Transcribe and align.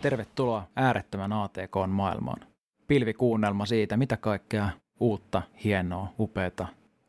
Tervetuloa 0.00 0.66
äärettömän 0.76 1.32
ATK-maailmaan. 1.32 2.40
Pilvikuunnelma 2.86 3.66
siitä, 3.66 3.96
mitä 3.96 4.16
kaikkea 4.16 4.68
uutta, 5.00 5.42
hienoa, 5.64 6.12
upeata, 6.18 6.66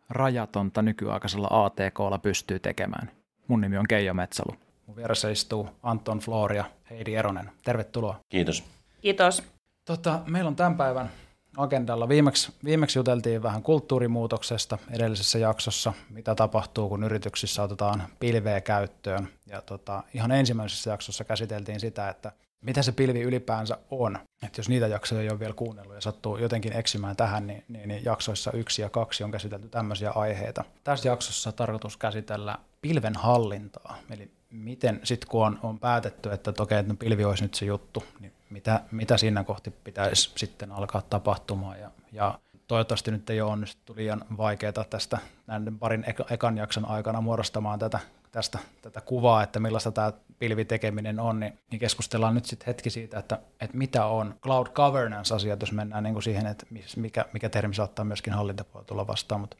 rajatonta 0.09 0.81
nykyaikaisella 0.81 1.47
ATKlla 1.51 2.17
pystyy 2.17 2.59
tekemään. 2.59 3.11
Mun 3.47 3.61
nimi 3.61 3.77
on 3.77 3.87
Keijo 3.87 4.13
Metsalu. 4.13 4.55
Mun 4.87 4.95
vieressä 4.95 5.29
istuu 5.29 5.69
Anton 5.83 6.19
Floria, 6.19 6.65
Heidi 6.89 7.15
Eronen. 7.15 7.51
Tervetuloa. 7.63 8.19
Kiitos. 8.29 8.63
Kiitos. 9.01 9.43
Tota, 9.85 10.19
meillä 10.27 10.47
on 10.47 10.55
tämän 10.55 10.77
päivän 10.77 11.11
agendalla. 11.57 12.09
Viimeksi, 12.09 12.53
viimeksi 12.63 12.99
juteltiin 12.99 13.43
vähän 13.43 13.63
kulttuurimuutoksesta 13.63 14.77
edellisessä 14.91 15.39
jaksossa, 15.39 15.93
mitä 16.09 16.35
tapahtuu, 16.35 16.89
kun 16.89 17.03
yrityksissä 17.03 17.63
otetaan 17.63 18.03
pilveä 18.19 18.61
käyttöön. 18.61 19.27
Ja 19.47 19.61
tota, 19.61 20.03
ihan 20.13 20.31
ensimmäisessä 20.31 20.91
jaksossa 20.91 21.23
käsiteltiin 21.23 21.79
sitä, 21.79 22.09
että 22.09 22.31
mitä 22.61 22.81
se 22.81 22.91
pilvi 22.91 23.21
ylipäänsä 23.21 23.77
on. 23.91 24.19
Että 24.43 24.59
jos 24.59 24.69
niitä 24.69 24.87
jaksoja 24.87 25.21
ei 25.21 25.29
ole 25.29 25.39
vielä 25.39 25.53
kuunnellut 25.53 25.95
ja 25.95 26.01
sattuu 26.01 26.37
jotenkin 26.37 26.73
eksymään 26.73 27.15
tähän, 27.15 27.47
niin, 27.47 27.63
niin, 27.67 27.87
niin 27.87 28.05
jaksoissa 28.05 28.51
yksi 28.51 28.81
ja 28.81 28.89
kaksi 28.89 29.23
on 29.23 29.31
käsitelty 29.31 29.69
tämmöisiä 29.69 30.11
aiheita. 30.11 30.63
Tässä 30.83 31.09
jaksossa 31.09 31.51
tarkoitus 31.51 31.97
käsitellä 31.97 32.57
pilven 32.81 33.15
hallintaa. 33.15 33.97
Eli 34.09 34.31
miten 34.49 34.99
sitten 35.03 35.29
kun 35.29 35.45
on, 35.45 35.59
on 35.63 35.79
päätetty, 35.79 36.31
että 36.31 36.53
okei, 36.59 36.79
että 36.79 36.93
no 36.93 36.97
pilvi 36.99 37.25
olisi 37.25 37.43
nyt 37.43 37.53
se 37.53 37.65
juttu, 37.65 38.03
niin 38.19 38.33
mitä, 38.49 38.81
mitä 38.91 39.17
siinä 39.17 39.43
kohti 39.43 39.71
pitäisi 39.83 40.31
sitten 40.35 40.71
alkaa 40.71 41.01
tapahtumaan. 41.01 41.79
Ja, 41.79 41.91
ja 42.11 42.39
toivottavasti 42.67 43.11
nyt 43.11 43.29
ei 43.29 43.41
ole 43.41 43.51
onnistuttu 43.51 43.95
liian 43.95 44.25
vaikeaa 44.37 44.85
tästä 44.89 45.17
näiden 45.47 45.79
parin 45.79 46.05
ekan 46.29 46.57
jakson 46.57 46.85
aikana 46.85 47.21
muodostamaan 47.21 47.79
tätä, 47.79 47.99
tästä, 48.31 48.59
tätä 48.81 49.01
kuvaa, 49.01 49.43
että 49.43 49.59
millaista 49.59 49.91
tämä 49.91 50.13
pilvitekeminen 50.41 51.19
on, 51.19 51.39
niin, 51.39 51.59
niin 51.71 51.79
keskustellaan 51.79 52.35
nyt 52.35 52.45
sitten 52.45 52.65
hetki 52.65 52.89
siitä, 52.89 53.19
että, 53.19 53.39
että 53.59 53.77
mitä 53.77 54.05
on 54.05 54.35
cloud 54.41 54.67
governance-asiat, 54.67 55.61
jos 55.61 55.71
mennään 55.71 56.03
niin 56.03 56.13
kuin 56.13 56.23
siihen, 56.23 56.45
että 56.45 56.65
mikä, 56.95 57.25
mikä 57.33 57.49
termi 57.49 57.73
saattaa 57.73 58.05
myöskin 58.05 58.33
hallintapuolella 58.33 58.87
tulla 58.87 59.07
vastaan, 59.07 59.41
mutta 59.41 59.57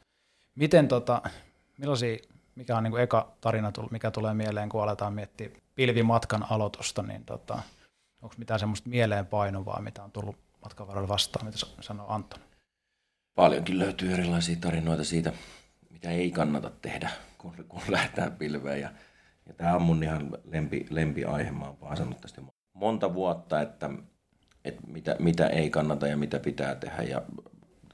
miten 0.54 0.88
tota, 0.88 1.22
millaisia, 1.78 2.18
mikä 2.54 2.76
on 2.76 2.82
niin 2.82 2.90
kuin 2.90 3.02
eka 3.02 3.32
tarina, 3.40 3.72
mikä 3.90 4.10
tulee 4.10 4.34
mieleen, 4.34 4.68
kun 4.68 4.82
aletaan 4.82 5.12
miettiä 5.12 5.50
pilvimatkan 5.74 6.46
aloitusta, 6.50 7.02
niin 7.02 7.24
tota, 7.24 7.62
onko 8.22 8.34
mitään 8.38 8.60
semmoista 8.60 8.88
mieleenpainuvaa, 8.88 9.80
mitä 9.80 10.04
on 10.04 10.12
tullut 10.12 10.36
matkan 10.62 10.88
varrella 10.88 11.08
vastaan, 11.08 11.46
mitä 11.46 11.58
sanoo 11.80 12.06
Anton? 12.08 12.40
Paljonkin 13.34 13.78
löytyy 13.78 14.12
erilaisia 14.12 14.56
tarinoita 14.60 15.04
siitä, 15.04 15.32
mitä 15.90 16.10
ei 16.10 16.30
kannata 16.30 16.70
tehdä, 16.70 17.10
kun, 17.38 17.54
kun 17.68 17.82
lähdetään 17.88 18.32
pilveen. 18.32 18.80
Ja, 18.80 18.90
ja 19.46 19.54
tämä 19.54 19.76
on 19.76 19.82
mun 19.82 20.02
ihan 20.02 20.30
lempi, 20.44 20.86
lempiaihe. 20.90 21.50
Mä 21.50 21.64
oon 21.64 21.80
vaan 21.80 21.96
sanonut 21.96 22.20
tästä 22.20 22.42
monta 22.74 23.14
vuotta, 23.14 23.60
että, 23.60 23.90
että 24.64 24.82
mitä, 24.86 25.16
mitä 25.18 25.46
ei 25.46 25.70
kannata 25.70 26.06
ja 26.06 26.16
mitä 26.16 26.38
pitää 26.38 26.74
tehdä. 26.74 27.02
Ja 27.02 27.22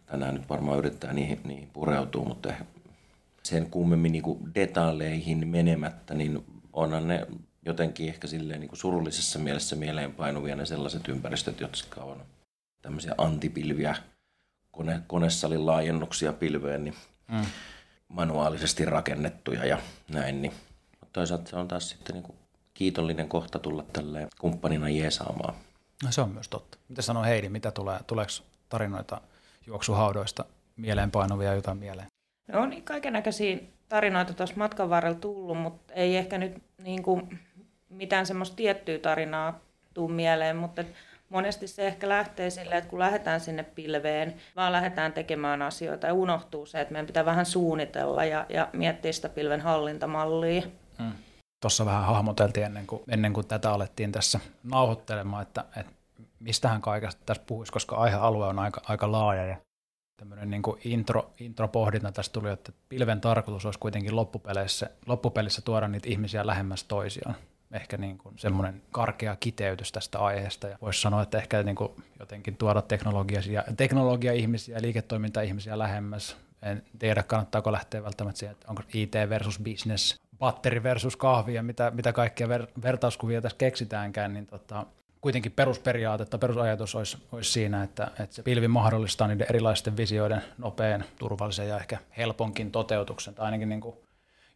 tänään 0.07 0.35
nyt 0.35 0.49
varmaan 0.49 0.79
yrittää 0.79 1.13
niihin, 1.13 1.41
niihin 1.45 1.71
pureutua, 1.73 2.25
mutta 2.25 2.53
sen 3.43 3.71
kummemmin 3.71 4.13
niin 4.13 4.55
detaileihin 4.55 5.49
menemättä, 5.49 6.15
niin 6.15 6.45
onhan 6.73 7.09
ne 7.09 7.27
jotenkin 7.67 8.09
ehkä 8.09 8.27
silleen 8.27 8.61
niin 8.61 8.69
kuin 8.69 8.79
surullisessa 8.79 9.39
mielessä 9.39 9.77
mieleenpainuvia 9.77 10.57
ne 10.57 10.67
sellaiset 10.67 11.09
ympäristöt, 11.09 11.61
jotka 11.61 12.01
on 12.01 12.23
tämmöisiä 12.83 13.15
antipilviä, 13.19 13.97
kone, 14.71 15.03
konesalin 15.07 15.67
laajennuksia 15.67 16.33
pilveen, 16.33 16.85
niin 16.85 16.95
mm. 17.29 17.47
manuaalisesti 18.09 18.85
rakennettuja 18.85 19.67
ja 19.67 19.79
näin. 20.09 20.43
Niin. 20.43 20.53
Toisaalta 21.13 21.51
se 21.51 21.57
on 21.57 21.69
taas 21.69 21.89
sitten 21.89 22.15
niin 22.15 22.23
kuin 22.23 22.39
kiitollinen 22.75 23.29
kohta 23.29 23.59
tulla 23.59 23.85
tälle 23.93 24.29
kumppanina 24.41 24.89
jeesaamaan. 24.89 25.55
No, 26.05 26.13
se 26.13 26.21
on 26.21 26.31
myös 26.31 26.49
totta. 26.49 26.79
Mitä 26.89 27.03
sanoo 27.03 27.23
Heidi, 27.23 27.49
mitä 27.49 27.71
tulee, 27.71 27.99
tuleeko 28.07 28.33
tarinoita 28.69 29.21
juoksuhaudoista 29.67 30.45
mieleenpainuvia 30.77 31.55
jotain 31.55 31.79
mieleen? 31.79 32.07
No 32.53 32.61
on 32.61 32.83
kaiken 32.85 33.13
näköisiä 33.13 33.59
tarinoita 33.89 34.35
tuossa 34.35 34.57
matkan 34.57 34.91
varrella 34.91 35.19
tullut, 35.19 35.59
mutta 35.59 35.95
ei 35.95 36.17
ehkä 36.17 36.39
nyt 36.39 36.63
niin 36.83 37.03
kuin 37.03 37.39
mitään 37.89 38.27
semmoista 38.27 38.57
tiettyä 38.57 38.99
tarinaa 38.99 39.61
tuu 39.95 40.09
mieleen, 40.09 40.57
mutta 40.57 40.85
monesti 41.29 41.67
se 41.67 41.87
ehkä 41.87 42.09
lähtee 42.09 42.51
silleen, 42.51 42.79
että 42.79 42.91
kun 42.91 42.99
lähdetään 42.99 43.41
sinne 43.41 43.63
pilveen, 43.63 44.35
vaan 44.57 44.73
lähdetään 44.73 45.13
tekemään 45.13 45.63
asioita 45.63 46.07
ja 46.07 46.15
unohtuu 46.15 46.67
se, 46.67 46.81
että 46.81 46.93
meidän 46.93 47.07
pitää 47.07 47.25
vähän 47.25 47.47
suunnitella 47.47 48.25
ja, 48.25 48.47
ja 48.49 48.69
miettiä 48.73 49.13
sitä 49.13 49.29
pilven 49.29 49.61
hallintamallia. 49.61 50.63
Hmm. 50.99 51.13
Tuossa 51.61 51.87
vähän 51.87 52.05
hahmoteltiin 52.05 52.67
ennen 52.67 52.87
kuin, 52.87 53.03
ennen 53.09 53.33
kuin 53.33 53.47
tätä 53.47 53.73
alettiin 53.73 54.13
tässä 54.13 54.41
nauhoittelemaan, 54.63 55.43
että, 55.43 55.65
että 55.77 55.93
mistähän 56.41 56.81
kaikesta 56.81 57.23
tässä 57.27 57.43
puhuisi, 57.47 57.73
koska 57.73 57.97
aihealue 57.97 58.47
on 58.47 58.59
aika, 58.59 58.81
aika 58.85 59.13
laaja 59.13 59.47
ja 59.47 59.57
tämmöinen 60.17 60.51
niin 60.51 60.63
intro, 60.85 61.31
intropohdinta 61.41 62.13
tästä 62.13 62.33
tuli, 62.33 62.51
että 62.51 62.73
pilven 62.89 63.21
tarkoitus 63.21 63.65
olisi 63.65 63.79
kuitenkin 63.79 64.17
loppupeleissä, 64.17 64.91
loppupelissä 65.07 65.63
tuoda 65.63 65.89
niitä 65.89 66.09
ihmisiä 66.09 66.47
lähemmäs 66.47 66.85
toisiaan 66.85 67.35
ehkä 67.73 67.97
niin 67.97 68.19
kuin 68.19 68.39
semmoinen 68.39 68.83
karkea 68.91 69.37
kiteytys 69.37 69.93
tästä 69.93 70.19
aiheesta. 70.19 70.69
Ja 70.69 70.79
voisi 70.81 71.01
sanoa, 71.01 71.23
että 71.23 71.39
ehkä 71.39 71.63
niin 71.63 71.77
kuin 71.77 71.93
jotenkin 72.19 72.57
tuoda 72.57 72.83
teknologia, 72.83 73.65
teknologia-ihmisiä 73.77 74.77
ja 74.77 74.83
liiketoiminta-ihmisiä 74.83 75.79
lähemmäs. 75.79 76.37
En 76.63 76.83
tiedä, 76.99 77.23
kannattaako 77.23 77.73
lähteä 77.73 78.03
välttämättä 78.03 78.39
siihen, 78.39 78.53
että 78.53 78.67
onko 78.69 78.83
IT 78.95 79.13
versus 79.29 79.59
business, 79.59 80.17
batteri 80.39 80.83
versus 80.83 81.17
kahvi 81.17 81.55
ja 81.55 81.63
mitä, 81.63 81.91
mitä 81.91 82.13
kaikkia 82.13 82.47
ver- 82.47 82.83
vertauskuvia 82.83 83.43
tässä 83.43 83.59
keksitäänkään, 83.59 84.35
niin 84.35 84.47
tota, 84.47 84.87
kuitenkin 85.21 85.53
perusperiaatetta, 85.53 86.39
perusajatus 86.39 86.95
olisi, 86.95 87.19
olisi 87.33 87.53
siinä, 87.53 87.83
että, 87.83 88.11
että 88.21 88.37
se 88.37 88.43
pilvi 88.43 88.69
mahdollistaa 88.69 89.29
niiden 89.29 89.47
erilaisten 89.51 89.97
visioiden 89.97 90.43
nopean, 90.59 91.05
turvallisen 91.19 91.69
ja 91.69 91.77
ehkä 91.77 91.99
helponkin 92.17 92.71
toteutuksen. 92.71 93.35
Tai 93.35 93.45
ainakin 93.45 93.69
niin 93.69 93.81
kuin, 93.81 93.97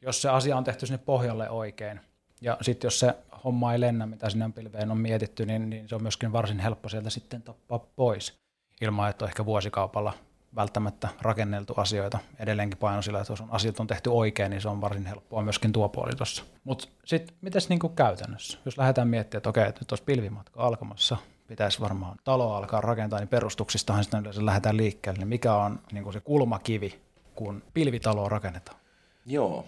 jos 0.03 0.23
se 0.23 0.29
asia 0.29 0.57
on 0.57 0.65
tehty 0.65 0.87
sinne 0.87 0.99
pohjalle 0.99 1.51
oikein– 1.51 2.01
ja 2.43 2.59
sitten 2.61 2.87
jos 2.87 3.01
se 3.01 3.15
homma 3.45 3.73
ei 3.73 3.81
lennä, 3.81 4.07
mitä 4.07 4.31
sinne 4.31 4.51
pilveen 4.55 4.91
on 4.91 4.99
mietitty, 4.99 5.47
niin, 5.47 5.71
niin 5.71 5.89
se 5.89 5.95
on 5.95 6.03
myöskin 6.03 6.33
varsin 6.33 6.59
helppo 6.59 6.89
sieltä 6.89 7.11
sitten 7.11 7.43
tappaa 7.43 7.79
pois, 7.79 8.39
ilman 8.81 9.11
että 9.11 9.25
on 9.25 9.29
ehkä 9.29 9.45
vuosikaupalla 9.45 10.13
välttämättä 10.57 11.09
rakenneltu 11.21 11.75
asioita 11.77 12.19
edelleenkin 12.39 12.79
paino 12.79 13.03
sillä, 13.03 13.21
että 13.21 13.33
jos 13.33 13.41
on 13.41 13.49
asiat 13.51 13.81
on 13.81 13.87
tehty 13.87 14.11
oikein, 14.11 14.51
niin 14.51 14.61
se 14.61 14.69
on 14.69 14.81
varsin 14.81 15.07
helppoa 15.07 15.43
myöskin 15.43 15.73
tuo 15.73 15.89
puoli 15.89 16.13
tuossa. 16.17 16.45
Mutta 16.65 16.89
sitten 17.05 17.37
mitäs 17.41 17.69
niinku 17.69 17.89
käytännössä? 17.89 18.59
Jos 18.65 18.79
lähdetään 18.79 19.09
miettimään, 19.09 19.39
että 19.39 19.49
okei, 19.49 19.69
että 19.69 19.81
nyt 19.81 19.93
olisi 19.93 20.05
pilvimatka 20.05 20.63
alkamassa, 20.63 21.17
pitäisi 21.47 21.81
varmaan 21.81 22.17
talo 22.25 22.55
alkaa 22.55 22.81
rakentaa, 22.81 23.19
niin 23.19 23.29
perustuksistahan 23.29 24.05
sitten 24.05 24.21
yleensä 24.21 24.47
lähdetään 24.47 24.77
liikkeelle. 24.77 25.19
Niin 25.19 25.29
mikä 25.29 25.55
on 25.55 25.81
niinku 25.93 26.13
se 26.13 26.21
kulmakivi, 26.21 27.01
kun 27.35 27.63
pilvitaloa 27.75 28.29
rakennetaan? 28.29 28.79
Joo, 29.27 29.67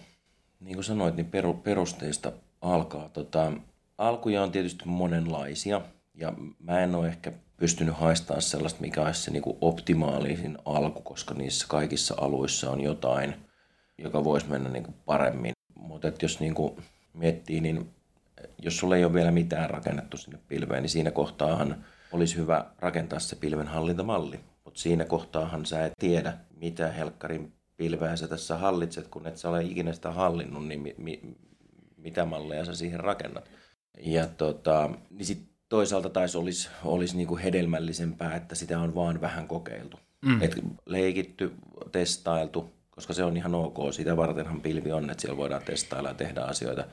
niin 0.59 0.75
kuin 0.75 0.83
sanoit, 0.83 1.15
niin 1.15 1.31
perusteista 1.63 2.31
alkaa. 2.61 3.09
Tota, 3.09 3.51
alkuja 3.97 4.43
on 4.43 4.51
tietysti 4.51 4.83
monenlaisia 4.85 5.81
ja 6.15 6.33
mä 6.59 6.79
en 6.79 6.95
ole 6.95 7.07
ehkä 7.07 7.31
pystynyt 7.57 7.95
haistamaan 7.95 8.41
sellaista, 8.41 8.81
mikä 8.81 9.01
olisi 9.01 9.21
se 9.21 9.31
niinku 9.31 9.57
optimaalisin 9.61 10.57
alku, 10.65 11.01
koska 11.01 11.33
niissä 11.33 11.65
kaikissa 11.69 12.15
aluissa 12.17 12.71
on 12.71 12.81
jotain, 12.81 13.35
joka 13.97 14.23
voisi 14.23 14.49
mennä 14.49 14.69
niinku 14.69 14.93
paremmin. 15.05 15.53
Mutta 15.75 16.11
jos 16.21 16.39
niinku 16.39 16.79
miettii, 17.13 17.61
niin 17.61 17.89
jos 18.61 18.77
sulla 18.77 18.95
ei 18.95 19.05
ole 19.05 19.13
vielä 19.13 19.31
mitään 19.31 19.69
rakennettu 19.69 20.17
sinne 20.17 20.39
pilveen, 20.47 20.83
niin 20.83 20.89
siinä 20.89 21.11
kohtaahan 21.11 21.85
olisi 22.11 22.35
hyvä 22.35 22.65
rakentaa 22.79 23.19
se 23.19 23.35
pilven 23.35 23.67
hallintamalli. 23.67 24.39
Mutta 24.65 24.79
siinä 24.79 25.05
kohtaahan 25.05 25.65
sä 25.65 25.85
et 25.85 25.93
tiedä, 25.99 26.37
mitä 26.57 26.91
helkkarin 26.91 27.53
pilveä 27.77 28.15
sä 28.15 28.27
tässä 28.27 28.57
hallitset, 28.57 29.07
kun 29.07 29.27
et 29.27 29.37
sä 29.37 29.49
ole 29.49 29.63
ikinä 29.63 29.93
sitä 29.93 30.11
hallinnut, 30.11 30.67
niin 30.67 30.81
mi, 30.81 30.95
mi, 30.97 31.21
mitä 31.97 32.25
malleja 32.25 32.65
sä 32.65 32.75
siihen 32.75 32.99
rakennat. 32.99 33.49
Ja 33.99 34.27
tota, 34.27 34.89
niin 35.09 35.25
sit 35.25 35.54
toisaalta 35.75 36.09
taisi 36.09 36.37
olisi, 36.37 36.69
olisi 36.83 37.17
niinku 37.17 37.37
hedelmällisempää, 37.37 38.35
että 38.35 38.55
sitä 38.55 38.79
on 38.79 38.95
vaan 38.95 39.21
vähän 39.21 39.47
kokeiltu. 39.47 39.99
Mm. 40.25 40.41
Et 40.41 40.55
leikitty, 40.85 41.53
testailtu, 41.91 42.73
koska 42.91 43.13
se 43.13 43.23
on 43.23 43.37
ihan 43.37 43.55
ok. 43.55 43.77
Sitä 43.91 44.17
vartenhan 44.17 44.61
pilvi 44.61 44.91
on, 44.91 45.09
että 45.09 45.21
siellä 45.21 45.37
voidaan 45.37 45.61
testailla 45.61 46.09
ja 46.09 46.15
tehdä 46.15 46.41
asioita 46.41 46.83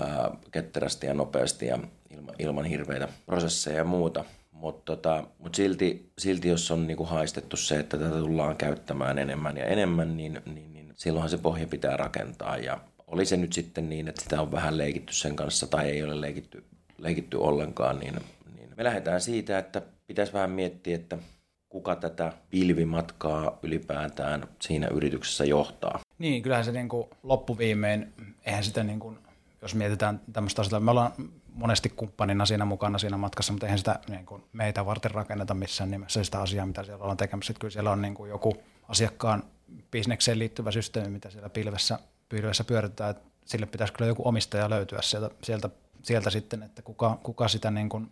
ää, 0.00 0.30
ketterästi 0.50 1.06
ja 1.06 1.14
nopeasti 1.14 1.66
ja 1.66 1.78
ilman, 2.10 2.34
ilman 2.38 2.64
hirveitä 2.64 3.08
prosesseja 3.26 3.76
ja 3.76 3.84
muuta. 3.84 4.24
Mutta 4.52 4.96
tota, 4.96 5.24
mut 5.38 5.54
silti, 5.54 6.10
silti, 6.18 6.48
jos 6.48 6.70
on 6.70 6.86
niinku 6.86 7.04
haistettu 7.04 7.56
se, 7.56 7.78
että 7.78 7.98
tätä 7.98 8.18
tullaan 8.18 8.56
käyttämään 8.56 9.18
enemmän 9.18 9.56
ja 9.56 9.66
enemmän, 9.66 10.16
niin, 10.16 10.40
niin, 10.54 10.72
niin 10.72 10.92
silloinhan 10.94 11.30
se 11.30 11.38
pohja 11.38 11.66
pitää 11.66 11.96
rakentaa. 11.96 12.56
Ja 12.56 12.80
oli 13.06 13.26
se 13.26 13.36
nyt 13.36 13.52
sitten 13.52 13.88
niin, 13.88 14.08
että 14.08 14.22
sitä 14.22 14.40
on 14.40 14.52
vähän 14.52 14.78
leikitty 14.78 15.14
sen 15.14 15.36
kanssa 15.36 15.66
tai 15.66 15.90
ei 15.90 16.02
ole 16.02 16.20
leikitty, 16.20 16.64
leikitty 17.02 17.36
ollenkaan, 17.36 17.98
niin, 17.98 18.14
niin 18.56 18.70
me 18.76 18.84
lähdetään 18.84 19.20
siitä, 19.20 19.58
että 19.58 19.82
pitäisi 20.06 20.32
vähän 20.32 20.50
miettiä, 20.50 20.96
että 20.96 21.18
kuka 21.68 21.96
tätä 21.96 22.32
pilvimatkaa 22.50 23.58
ylipäätään 23.62 24.48
siinä 24.60 24.86
yrityksessä 24.86 25.44
johtaa. 25.44 26.00
Niin, 26.18 26.42
kyllähän 26.42 26.64
se 26.64 26.72
niin 26.72 26.88
kuin 26.88 27.08
loppuviimein, 27.22 28.12
eihän 28.46 28.64
sitä 28.64 28.84
niin 28.84 29.00
kuin, 29.00 29.18
jos 29.62 29.74
mietitään 29.74 30.20
tämmöistä 30.32 30.62
asiaa, 30.62 30.80
me 30.80 30.90
ollaan 30.90 31.12
monesti 31.54 31.88
kumppanina 31.88 32.46
siinä 32.46 32.64
mukana 32.64 32.98
siinä 32.98 33.16
matkassa, 33.16 33.52
mutta 33.52 33.66
eihän 33.66 33.78
sitä 33.78 34.00
niin 34.08 34.26
kuin 34.26 34.42
meitä 34.52 34.86
varten 34.86 35.10
rakenneta 35.10 35.54
missään 35.54 35.90
nimessä 35.90 36.24
sitä 36.24 36.40
asiaa, 36.40 36.66
mitä 36.66 36.84
siellä 36.84 37.02
ollaan 37.02 37.16
tekemässä. 37.16 37.54
Kyllä 37.54 37.72
siellä 37.72 37.90
on 37.90 38.02
niin 38.02 38.14
kuin 38.14 38.30
joku 38.30 38.56
asiakkaan 38.88 39.42
bisnekseen 39.90 40.38
liittyvä 40.38 40.70
systeemi, 40.70 41.10
mitä 41.10 41.30
siellä 41.30 41.48
pilvessä, 41.48 41.98
pilvessä 42.28 42.64
pyöritetään. 42.64 43.10
Että 43.10 43.22
sille 43.44 43.66
pitäisi 43.66 43.92
kyllä 43.92 44.08
joku 44.08 44.28
omistaja 44.28 44.70
löytyä 44.70 45.02
sieltä, 45.02 45.30
sieltä, 45.42 45.70
sieltä 46.02 46.30
sitten, 46.30 46.62
että 46.62 46.82
kuka, 46.82 47.18
kuka 47.22 47.48
sitä, 47.48 47.70
niin 47.70 47.88
kuin, 47.88 48.10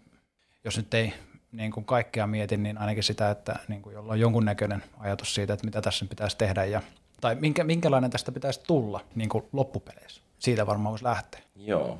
jos 0.64 0.76
nyt 0.76 0.94
ei 0.94 1.12
niin 1.52 1.72
kuin 1.72 1.86
kaikkea 1.86 2.26
mietin, 2.26 2.62
niin 2.62 2.78
ainakin 2.78 3.02
sitä, 3.02 3.30
että 3.30 3.58
niin 3.68 3.82
kuin 3.82 3.94
jolla 3.94 4.12
on 4.12 4.20
jonkunnäköinen 4.20 4.82
ajatus 4.98 5.34
siitä, 5.34 5.52
että 5.52 5.66
mitä 5.66 5.82
tässä 5.82 6.06
pitäisi 6.08 6.36
tehdä 6.36 6.64
ja, 6.64 6.82
tai 7.20 7.34
minkä, 7.34 7.64
minkälainen 7.64 8.10
tästä 8.10 8.32
pitäisi 8.32 8.60
tulla 8.66 9.00
niin 9.14 9.28
kuin 9.28 9.44
loppupeleissä. 9.52 10.20
Siitä 10.38 10.66
varmaan 10.66 10.92
voisi 10.92 11.04
lähteä. 11.04 11.40
Joo. 11.56 11.98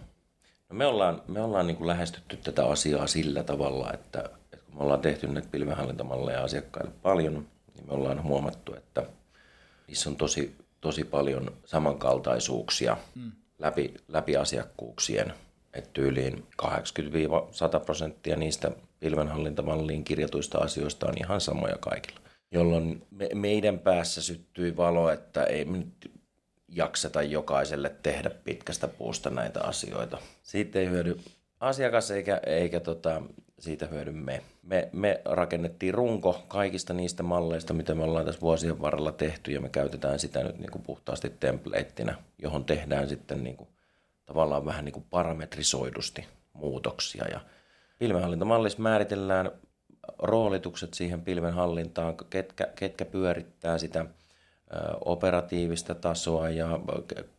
No 0.69 0.77
me 0.77 0.87
ollaan, 0.87 1.23
me 1.29 1.41
ollaan 1.41 1.67
niin 1.67 1.77
kuin 1.77 1.89
lähestytty 1.89 2.37
tätä 2.37 2.67
asiaa 2.67 3.07
sillä 3.07 3.43
tavalla, 3.43 3.93
että, 3.93 4.31
että 4.53 4.67
kun 4.67 4.75
me 4.75 4.83
ollaan 4.83 5.01
tehty 5.01 5.27
näitä 5.27 5.49
pilvenhallintamalleja 5.51 6.43
asiakkaille 6.43 6.93
paljon, 7.03 7.47
niin 7.75 7.87
me 7.87 7.93
ollaan 7.93 8.23
huomattu, 8.23 8.75
että 8.75 9.07
niissä 9.87 10.11
on 10.11 10.17
tosi, 10.17 10.57
tosi 10.81 11.05
paljon 11.05 11.53
samankaltaisuuksia 11.65 12.97
mm. 13.15 13.33
läpi, 13.59 13.95
läpi 14.09 14.37
asiakkuuksien. 14.37 15.35
Että 15.75 15.91
tyyliin 15.93 16.47
80-100 16.63 16.67
prosenttia 17.85 18.37
niistä 18.37 18.71
pilvenhallintamalliin 19.01 20.05
kirjatuista 20.05 20.59
asioista 20.59 21.09
on 21.09 21.15
ihan 21.19 21.41
samoja 21.41 21.77
kaikilla. 21.81 22.21
Jolloin 22.51 23.07
me, 23.11 23.29
meidän 23.35 23.79
päässä 23.79 24.23
syttyi 24.23 24.77
valo, 24.77 25.11
että 25.11 25.45
ei 25.45 25.65
me 25.65 25.79
nyt 25.79 26.11
jakseta 26.69 27.23
jokaiselle 27.23 27.95
tehdä 28.03 28.31
pitkästä 28.31 28.89
puusta 28.89 29.31
näitä 29.31 29.61
asioita. 29.61 30.19
Siitä 30.43 30.79
ei 30.79 30.89
hyödy 30.89 31.21
asiakas 31.61 32.11
eikä, 32.11 32.41
eikä 32.47 32.81
tota, 32.81 33.23
siitä 33.59 33.87
hyödy 33.87 34.13
me. 34.13 34.43
me. 34.63 34.89
Me 34.93 35.21
rakennettiin 35.25 35.95
runko 35.95 36.45
kaikista 36.49 36.95
niistä 36.95 37.23
malleista, 37.23 37.75
mitä 37.75 37.95
me 37.95 38.05
ollaan 38.05 38.27
tässä 38.27 38.41
vuosien 38.41 38.81
varrella 38.81 39.13
tehty 39.13 39.53
ja 39.53 39.61
me 39.61 39.69
käytetään 39.69 40.19
sitä 40.19 40.43
nyt 40.43 40.59
niin 40.59 40.71
kuin 40.71 40.83
puhtaasti 40.83 41.33
templateina, 41.41 42.15
johon 42.39 42.65
tehdään 42.65 43.09
sitten 43.09 43.45
niin 43.45 43.57
kuin, 43.57 43.69
tavallaan 44.31 44.65
vähän 44.65 44.85
niin 44.85 44.93
kuin 44.93 45.07
parametrisoidusti 45.11 46.27
muutoksia. 46.53 47.25
Ja 47.31 47.41
Pilvenhallintamallissa 47.99 48.83
määritellään 48.83 49.51
roolitukset 50.19 50.95
siihen 50.95 51.23
pilvenhallintaan, 51.23 52.15
ketkä, 52.31 52.67
ketkä 52.77 53.05
pyörittää 53.05 53.79
sitä 53.79 54.05
operatiivista 55.05 55.95
tasoa 55.95 56.51
ja 56.51 56.81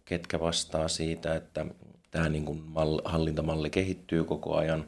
ketkä 0.05 0.39
vastaa 0.39 0.87
siitä, 0.87 1.35
että 1.35 1.65
tämä 2.11 2.29
niin 2.29 2.45
kuin 2.45 2.63
hallintamalli 3.05 3.69
kehittyy 3.69 4.23
koko 4.23 4.55
ajan, 4.55 4.85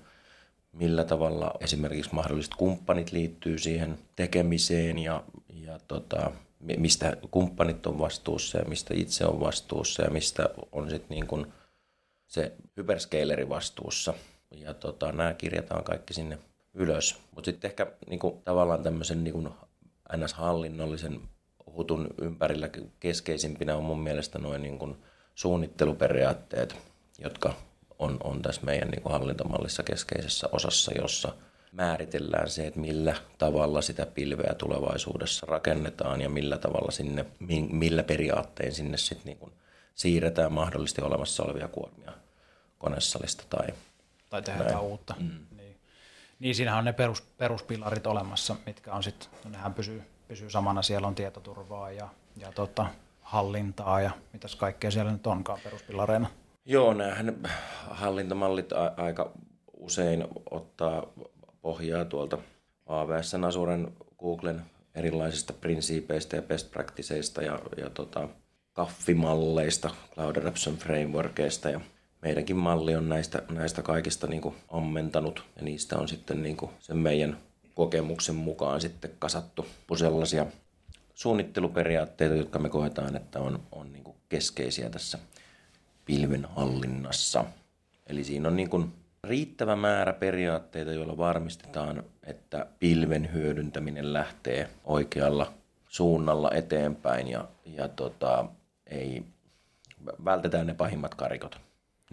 millä 0.72 1.04
tavalla 1.04 1.52
esimerkiksi 1.60 2.16
mahdolliset 2.16 2.56
kumppanit 2.56 3.12
liittyy 3.12 3.58
siihen 3.58 4.00
tekemiseen 4.16 5.00
ja, 5.00 5.24
ja 5.54 5.80
tota, 5.88 6.32
mistä 6.78 7.18
kumppanit 7.32 7.88
on 7.88 8.00
vastuussa 8.00 8.58
ja 8.58 8.66
mistä 8.66 8.94
itse 8.98 9.26
on 9.26 9.40
vastuussa 9.40 10.04
ja 10.04 10.10
mistä 10.10 10.50
on 10.72 10.90
sitten 10.90 11.10
niin 11.10 11.28
kuin 11.28 11.54
se 12.34 12.52
hyperscaleri 12.78 13.50
vastuussa– 13.50 14.14
ja 14.60 14.74
tota, 14.74 15.12
nämä 15.12 15.34
kirjataan 15.34 15.84
kaikki 15.84 16.14
sinne 16.14 16.38
ylös. 16.74 17.18
Mutta 17.36 17.52
sitten 17.52 17.70
ehkä 17.70 17.88
niin 18.10 18.20
kuin, 18.20 18.42
tavallaan 18.46 18.84
tämmöisen 18.84 19.24
niin 19.24 19.34
kuin 19.34 19.50
NS-hallinnollisen 20.18 21.22
hutun 21.66 22.08
ympärillä 22.22 22.70
keskeisimpinä 23.00 23.76
on 23.76 23.84
mun 23.84 24.04
mielestä 24.04 24.40
noin 24.40 24.62
niin 24.62 24.80
kuin 24.80 24.96
suunnitteluperiaatteet, 25.36 26.76
jotka 27.20 27.54
on, 28.00 28.18
on 28.24 28.42
tässä 28.42 28.62
meidän 28.66 28.90
niin 28.90 29.02
kuin 29.02 29.14
hallintamallissa 29.14 29.84
keskeisessä 29.84 30.50
osassa, 30.52 30.92
jossa 31.02 31.34
määritellään 31.72 32.50
se, 32.50 32.68
että 32.68 32.80
millä 32.80 33.16
tavalla 33.38 33.82
sitä 33.82 34.06
pilveä 34.06 34.54
tulevaisuudessa 34.58 35.46
rakennetaan 35.46 36.22
ja 36.22 36.30
millä 36.30 36.58
tavalla 36.58 36.92
sinne, 36.92 37.26
millä 37.72 38.04
periaatteen 38.04 38.72
sinne 38.72 38.98
sitten 38.98 39.26
niin 39.26 39.38
kuin 39.38 39.54
siirretään 39.96 40.52
mahdollisesti 40.52 41.02
olemassa 41.02 41.44
olevia 41.44 41.68
kuormia 41.68 42.23
konesalista 42.84 43.44
tai 43.50 43.68
tai 44.30 44.42
tehdä 44.42 44.64
jotain 44.64 44.84
uutta. 44.84 45.16
Mm. 45.20 45.30
Niin. 45.58 45.76
niin 46.40 46.56
siinähän 46.56 46.80
on 46.80 46.86
ne 46.86 46.94
perus, 46.94 47.22
peruspilarit 47.22 48.08
olemassa, 48.08 48.56
mitkä 48.66 48.94
on 48.94 49.04
sitten, 49.04 49.30
no 49.44 49.50
nehän 49.50 49.74
pysyy, 49.74 50.04
pysyy 50.28 50.50
samana, 50.50 50.82
siellä 50.82 51.08
on 51.08 51.16
tietoturvaa 51.16 51.92
ja, 51.92 52.10
ja 52.38 52.52
tota, 52.52 52.86
hallintaa 53.22 54.02
ja 54.02 54.12
mitäs 54.34 54.56
kaikkea 54.56 54.92
siellä 54.92 55.12
nyt 55.12 55.28
onkaan 55.28 55.60
peruspilareina. 55.64 56.30
Joo, 56.66 56.94
näähän 56.94 57.50
hallintamallit 57.90 58.72
a- 58.72 58.94
aika 58.98 59.32
usein 59.78 60.28
ottaa 60.52 61.04
pohjaa 61.62 62.06
tuolta 62.06 62.38
AWS, 62.86 63.36
Azuren, 63.36 63.94
Googlen 64.20 64.62
erilaisista 64.96 65.54
prinsiipeistä 65.54 66.36
ja 66.36 66.42
best 66.42 66.72
practiceista 66.72 67.42
ja, 67.42 67.60
ja 67.78 67.90
tota, 67.90 68.30
kaffimalleista, 68.74 69.90
Cloud 70.14 70.36
Adoption 70.36 70.78
Frameworkista 70.78 71.70
ja 71.70 71.82
meidänkin 72.24 72.56
malli 72.56 72.96
on 72.96 73.10
näistä, 73.10 73.42
näistä 73.50 73.82
kaikista 73.82 74.28
niin 74.28 74.42
kuin 74.42 74.56
ammentanut 74.72 75.44
ja 75.56 75.62
niistä 75.62 75.98
on 75.98 76.08
sitten 76.08 76.44
niin 76.44 76.58
kuin 76.58 76.72
sen 76.80 76.98
meidän 76.98 77.38
kokemuksen 77.76 78.36
mukaan 78.36 78.82
sitten 78.82 79.12
kasattu 79.20 79.66
sellaisia 79.98 80.46
suunnitteluperiaatteita, 81.14 82.36
jotka 82.36 82.60
me 82.60 82.70
koetaan, 82.70 83.16
että 83.16 83.40
on, 83.40 83.60
on 83.72 83.94
niin 83.94 84.04
kuin 84.04 84.18
keskeisiä 84.30 84.90
tässä 84.90 85.20
pilven 86.06 86.46
hallinnassa. 86.56 87.46
Eli 88.08 88.24
siinä 88.24 88.48
on 88.48 88.56
niin 88.56 88.70
kuin 88.70 88.94
riittävä 89.24 89.76
määrä 89.76 90.14
periaatteita, 90.14 90.92
joilla 90.92 91.18
varmistetaan, 91.18 92.04
että 92.24 92.68
pilven 92.80 93.34
hyödyntäminen 93.34 94.14
lähtee 94.14 94.70
oikealla 94.84 95.54
suunnalla 95.88 96.52
eteenpäin 96.52 97.28
ja, 97.28 97.48
ja 97.66 97.88
tota, 97.88 98.46
ei 98.88 99.24
vältetään 100.26 100.68
ne 100.68 100.74
pahimmat 100.74 101.16
karikot 101.16 101.63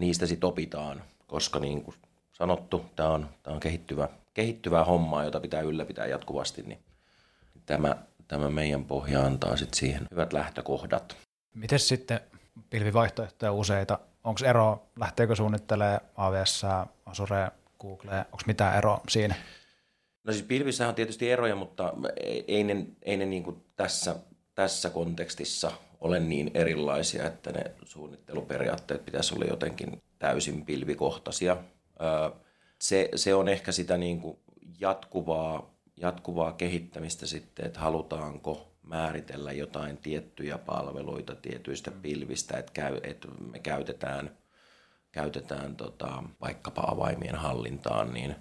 niistä 0.01 0.25
sitten 0.25 0.47
opitaan, 0.47 1.03
koska 1.27 1.59
niin 1.59 1.83
kuin 1.83 1.95
sanottu, 2.33 2.85
tämä 2.95 3.09
on, 3.09 3.29
tämä 3.43 3.53
on 3.53 3.59
kehittyvä, 3.59 4.09
kehittyvää 4.33 4.85
hommaa, 4.85 5.23
jota 5.23 5.39
pitää 5.39 5.61
ylläpitää 5.61 6.05
jatkuvasti, 6.05 6.61
niin 6.61 6.79
tämä, 7.65 7.95
tämä 8.27 8.49
meidän 8.49 8.85
pohja 8.85 9.25
antaa 9.25 9.57
sitten 9.57 9.79
siihen 9.79 10.07
hyvät 10.11 10.33
lähtökohdat. 10.33 11.17
Miten 11.53 11.79
sitten 11.79 12.19
pilvivaihtoehtoja 12.69 13.51
useita? 13.51 13.99
Onko 14.23 14.45
ero, 14.45 14.83
lähteekö 14.99 15.35
suunnittelee 15.35 15.99
AWS, 16.15 16.65
Azure, 17.05 17.51
Google, 17.79 18.17
onko 18.17 18.43
mitään 18.45 18.77
eroa 18.77 19.01
siinä? 19.09 19.35
No 20.23 20.33
siis 20.33 20.45
pilvissä 20.45 20.87
on 20.87 20.95
tietysti 20.95 21.31
eroja, 21.31 21.55
mutta 21.55 21.93
ei 22.47 22.63
ne, 22.63 22.85
ei 23.01 23.17
ne 23.17 23.25
niin 23.25 23.43
kuin 23.43 23.63
tässä, 23.75 24.15
tässä 24.55 24.89
kontekstissa 24.89 25.71
ole 26.01 26.19
niin 26.19 26.51
erilaisia, 26.53 27.27
että 27.27 27.51
ne 27.51 27.71
suunnitteluperiaatteet 27.83 29.05
pitäisi 29.05 29.35
olla 29.35 29.45
jotenkin 29.45 30.01
täysin 30.19 30.65
pilvikohtaisia. 30.65 31.57
Se, 32.79 33.09
se 33.15 33.35
on 33.35 33.47
ehkä 33.47 33.71
sitä 33.71 33.97
niin 33.97 34.21
kuin 34.21 34.37
jatkuvaa, 34.79 35.73
jatkuvaa 35.97 36.53
kehittämistä 36.53 37.25
sitten, 37.25 37.65
että 37.65 37.79
halutaanko 37.79 38.71
määritellä 38.83 39.51
jotain 39.51 39.97
tiettyjä 39.97 40.57
palveluita 40.57 41.35
tietyistä 41.35 41.91
pilvistä, 41.91 42.57
että, 42.57 42.71
käy, 42.71 42.99
että 43.03 43.27
me 43.51 43.59
käytetään, 43.59 44.37
käytetään 45.11 45.75
tota, 45.75 46.23
vaikkapa 46.41 46.81
avaimien 46.81 47.35
hallintaan, 47.35 48.13
niin, 48.13 48.35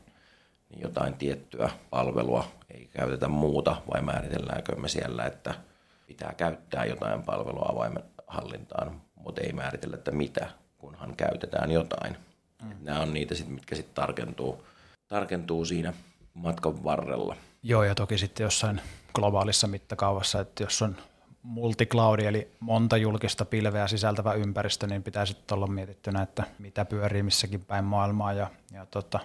niin 0.70 0.80
jotain 0.80 1.14
tiettyä 1.14 1.70
palvelua 1.90 2.44
ei 2.74 2.88
käytetä 2.92 3.28
muuta, 3.28 3.76
vai 3.94 4.02
määritelläänkö 4.02 4.76
me 4.76 4.88
siellä, 4.88 5.26
että– 5.26 5.54
pitää 6.10 6.34
käyttää 6.36 6.84
jotain 6.84 7.22
palvelua 7.22 7.66
avaimen 7.72 8.02
hallintaan, 8.26 9.00
mutta 9.14 9.40
ei 9.40 9.52
määritellä, 9.52 9.96
että 9.96 10.10
mitä, 10.10 10.50
kunhan 10.78 11.16
käytetään 11.16 11.70
jotain. 11.70 12.16
Mm. 12.62 12.70
Nämä 12.80 13.00
on 13.00 13.14
niitä, 13.14 13.34
sit, 13.34 13.48
mitkä 13.48 13.74
sitten 13.74 13.94
tarkentuu, 13.94 14.64
tarkentuu 15.08 15.64
siinä 15.64 15.92
matkan 16.34 16.84
varrella. 16.84 17.36
Joo, 17.62 17.84
ja 17.84 17.94
toki 17.94 18.18
sitten 18.18 18.44
jossain 18.44 18.80
globaalissa 19.14 19.66
mittakaavassa, 19.66 20.40
että 20.40 20.62
jos 20.62 20.82
on 20.82 20.96
multicloudi, 21.42 22.26
eli 22.26 22.50
monta 22.60 22.96
julkista 22.96 23.44
pilveä 23.44 23.88
sisältävä 23.88 24.32
ympäristö, 24.32 24.86
niin 24.86 25.02
pitää 25.02 25.26
sitten 25.26 25.54
olla 25.56 25.66
mietittynä, 25.66 26.22
että 26.22 26.44
mitä 26.58 26.84
pyörii 26.84 27.22
missäkin 27.22 27.64
päin 27.64 27.84
maailmaa 27.84 28.32
ja, 28.32 28.50
ja 28.72 28.86
tota, 28.86 29.20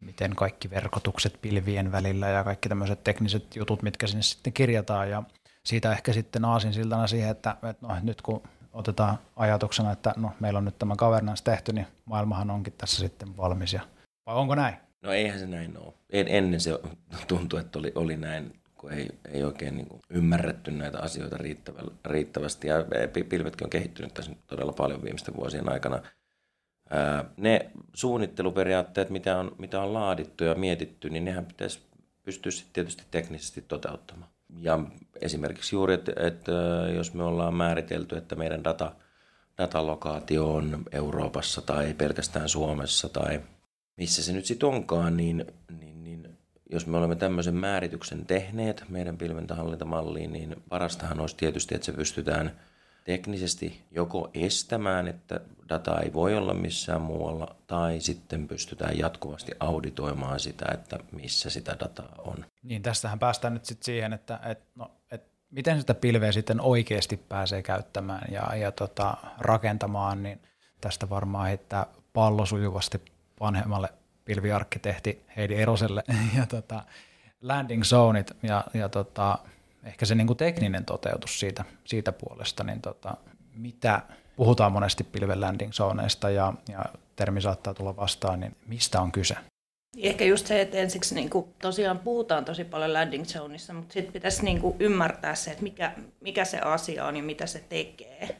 miten 0.00 0.36
kaikki 0.36 0.70
verkotukset 0.70 1.38
pilvien 1.42 1.92
välillä 1.92 2.28
ja 2.28 2.44
kaikki 2.44 2.68
tämmöiset 2.68 3.04
tekniset 3.04 3.56
jutut, 3.56 3.82
mitkä 3.82 4.06
sinne 4.06 4.22
sitten 4.22 4.52
kirjataan. 4.52 5.10
Ja 5.10 5.22
siitä 5.66 5.92
ehkä 5.92 6.12
sitten 6.12 6.44
aasin 6.44 6.72
siltana 6.72 7.06
siihen, 7.06 7.30
että, 7.30 7.56
että 7.70 7.86
no, 7.86 7.96
nyt 8.02 8.22
kun 8.22 8.42
otetaan 8.72 9.18
ajatuksena, 9.36 9.92
että 9.92 10.14
no, 10.16 10.32
meillä 10.40 10.58
on 10.58 10.64
nyt 10.64 10.78
tämä 10.78 10.96
governance 10.96 11.44
tehty, 11.44 11.72
niin 11.72 11.86
maailmahan 12.04 12.50
onkin 12.50 12.72
tässä 12.78 13.00
sitten 13.00 13.36
valmis. 13.36 13.72
Ja, 13.72 13.80
vai 14.26 14.36
onko 14.36 14.54
näin? 14.54 14.76
No 15.02 15.12
eihän 15.12 15.38
se 15.38 15.46
näin 15.46 15.78
ole. 15.78 15.94
En, 16.10 16.26
ennen 16.28 16.60
se 16.60 16.78
tuntui, 17.28 17.60
että 17.60 17.78
oli, 17.78 17.92
oli 17.94 18.16
näin, 18.16 18.60
kun 18.74 18.92
ei, 18.92 19.08
ei 19.32 19.44
oikein 19.44 19.76
niin 19.76 19.86
kuin 19.86 20.00
ymmärretty 20.10 20.70
näitä 20.70 20.98
asioita 20.98 21.36
riittävästi. 22.04 22.68
Ja 22.68 22.74
pilvetkin 23.28 23.66
on 23.66 23.70
kehittynyt 23.70 24.14
tässä 24.14 24.32
todella 24.46 24.72
paljon 24.72 25.02
viimeisten 25.02 25.36
vuosien 25.36 25.72
aikana. 25.72 26.02
Ne 27.36 27.70
suunnitteluperiaatteet, 27.94 29.10
mitä 29.10 29.38
on, 29.38 29.54
mitä 29.58 29.80
on 29.80 29.94
laadittu 29.94 30.44
ja 30.44 30.54
mietitty, 30.54 31.10
niin 31.10 31.24
nehän 31.24 31.46
pitäisi 31.46 31.80
pystyä 32.22 32.52
sitten 32.52 32.72
tietysti 32.72 33.04
teknisesti 33.10 33.62
toteuttamaan. 33.62 34.35
Ja 34.60 34.78
esimerkiksi 35.20 35.76
juuri, 35.76 35.94
että, 35.94 36.12
että 36.16 36.52
jos 36.94 37.14
me 37.14 37.24
ollaan 37.24 37.54
määritelty, 37.54 38.16
että 38.16 38.36
meidän 38.36 38.64
data, 38.64 38.92
datalokaatio 39.58 40.54
on 40.54 40.82
Euroopassa 40.92 41.62
tai 41.62 41.94
pelkästään 41.94 42.48
Suomessa 42.48 43.08
tai 43.08 43.40
missä 43.96 44.22
se 44.22 44.32
nyt 44.32 44.44
sitten 44.44 44.68
onkaan, 44.68 45.16
niin, 45.16 45.46
niin, 45.80 46.04
niin 46.04 46.38
jos 46.70 46.86
me 46.86 46.96
olemme 46.96 47.16
tämmöisen 47.16 47.54
määrityksen 47.54 48.26
tehneet 48.26 48.84
meidän 48.88 49.18
pilventähallintamalliin, 49.18 50.32
niin 50.32 50.56
parastahan 50.68 51.20
olisi 51.20 51.36
tietysti, 51.36 51.74
että 51.74 51.84
se 51.84 51.92
pystytään– 51.92 52.50
teknisesti 53.06 53.84
joko 53.90 54.30
estämään, 54.34 55.08
että 55.08 55.40
data 55.68 56.00
ei 56.00 56.12
voi 56.12 56.36
olla 56.36 56.54
missään 56.54 57.02
muualla, 57.02 57.56
tai 57.66 58.00
sitten 58.00 58.48
pystytään 58.48 58.98
jatkuvasti 58.98 59.52
auditoimaan 59.60 60.40
sitä, 60.40 60.66
että 60.74 60.98
missä 61.12 61.50
sitä 61.50 61.76
dataa 61.80 62.14
on. 62.18 62.44
Niin, 62.62 62.82
tästähän 62.82 63.18
päästään 63.18 63.54
nyt 63.54 63.64
sitten 63.64 63.84
siihen, 63.84 64.12
että 64.12 64.40
et, 64.44 64.58
no, 64.74 64.90
et 65.10 65.22
miten 65.50 65.80
sitä 65.80 65.94
pilveä 65.94 66.32
sitten 66.32 66.60
oikeasti 66.60 67.16
pääsee 67.16 67.62
käyttämään 67.62 68.32
ja, 68.32 68.56
ja 68.56 68.72
tota, 68.72 69.16
rakentamaan, 69.38 70.22
niin 70.22 70.40
tästä 70.80 71.10
varmaan 71.10 71.46
heittää 71.46 71.86
pallo 72.12 72.46
sujuvasti 72.46 73.02
vanhemmalle 73.40 73.88
pilviarkkitehti 74.24 75.24
Heidi 75.36 75.54
Eroselle 75.54 76.02
ja 76.38 76.46
tota, 76.46 76.82
landing 77.42 77.82
zoneit 77.82 78.36
ja, 78.42 78.64
ja 78.74 78.88
tota, 78.88 79.38
ehkä 79.86 80.06
se 80.06 80.14
niin 80.14 80.26
kuin 80.26 80.36
tekninen 80.36 80.84
toteutus 80.84 81.40
siitä, 81.40 81.64
siitä 81.84 82.12
puolesta, 82.12 82.64
niin 82.64 82.80
tota, 82.80 83.16
mitä 83.54 84.02
puhutaan 84.36 84.72
monesti 84.72 85.04
pilven 85.04 85.40
landing 85.40 85.72
zoneista 85.72 86.30
ja, 86.30 86.54
ja 86.68 86.84
termi 87.16 87.40
saattaa 87.40 87.74
tulla 87.74 87.96
vastaan, 87.96 88.40
niin 88.40 88.56
mistä 88.66 89.00
on 89.00 89.12
kyse? 89.12 89.36
Ehkä 90.02 90.24
just 90.24 90.46
se, 90.46 90.60
että 90.60 90.76
ensiksi 90.76 91.14
niin 91.14 91.30
kuin, 91.30 91.48
tosiaan 91.62 91.98
puhutaan 91.98 92.44
tosi 92.44 92.64
paljon 92.64 92.92
landing 92.92 93.24
zoneissa, 93.24 93.72
mutta 93.72 93.92
sitten 93.92 94.12
pitäisi 94.12 94.44
niin 94.44 94.60
kuin, 94.60 94.76
ymmärtää 94.78 95.34
se, 95.34 95.50
että 95.50 95.62
mikä, 95.62 95.92
mikä 96.20 96.44
se 96.44 96.58
asia 96.58 97.06
on 97.06 97.16
ja 97.16 97.22
mitä 97.22 97.46
se 97.46 97.64
tekee. 97.68 98.36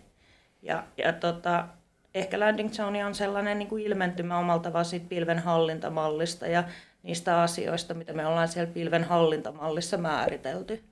Ja, 0.63 0.85
ja 0.97 1.13
tota, 1.13 1.69
ehkä 2.15 2.41
landing 2.41 2.71
zone 2.71 3.05
on 3.05 3.15
sellainen 3.15 3.59
niin 3.59 3.69
kuin 3.69 3.83
ilmentymä 3.83 4.39
omalta 4.39 4.73
vaan 4.73 4.85
siitä 4.85 5.07
pilven 5.09 5.39
hallintamallista 5.39 6.47
ja 6.47 6.65
niistä 7.03 7.43
asioista, 7.43 7.95
mitä 7.95 8.13
me 8.13 8.27
ollaan 8.27 8.49
siellä 8.49 8.73
pilven 8.73 9.05
hallintamallissa 9.05 9.97
määritelty. 9.97 10.85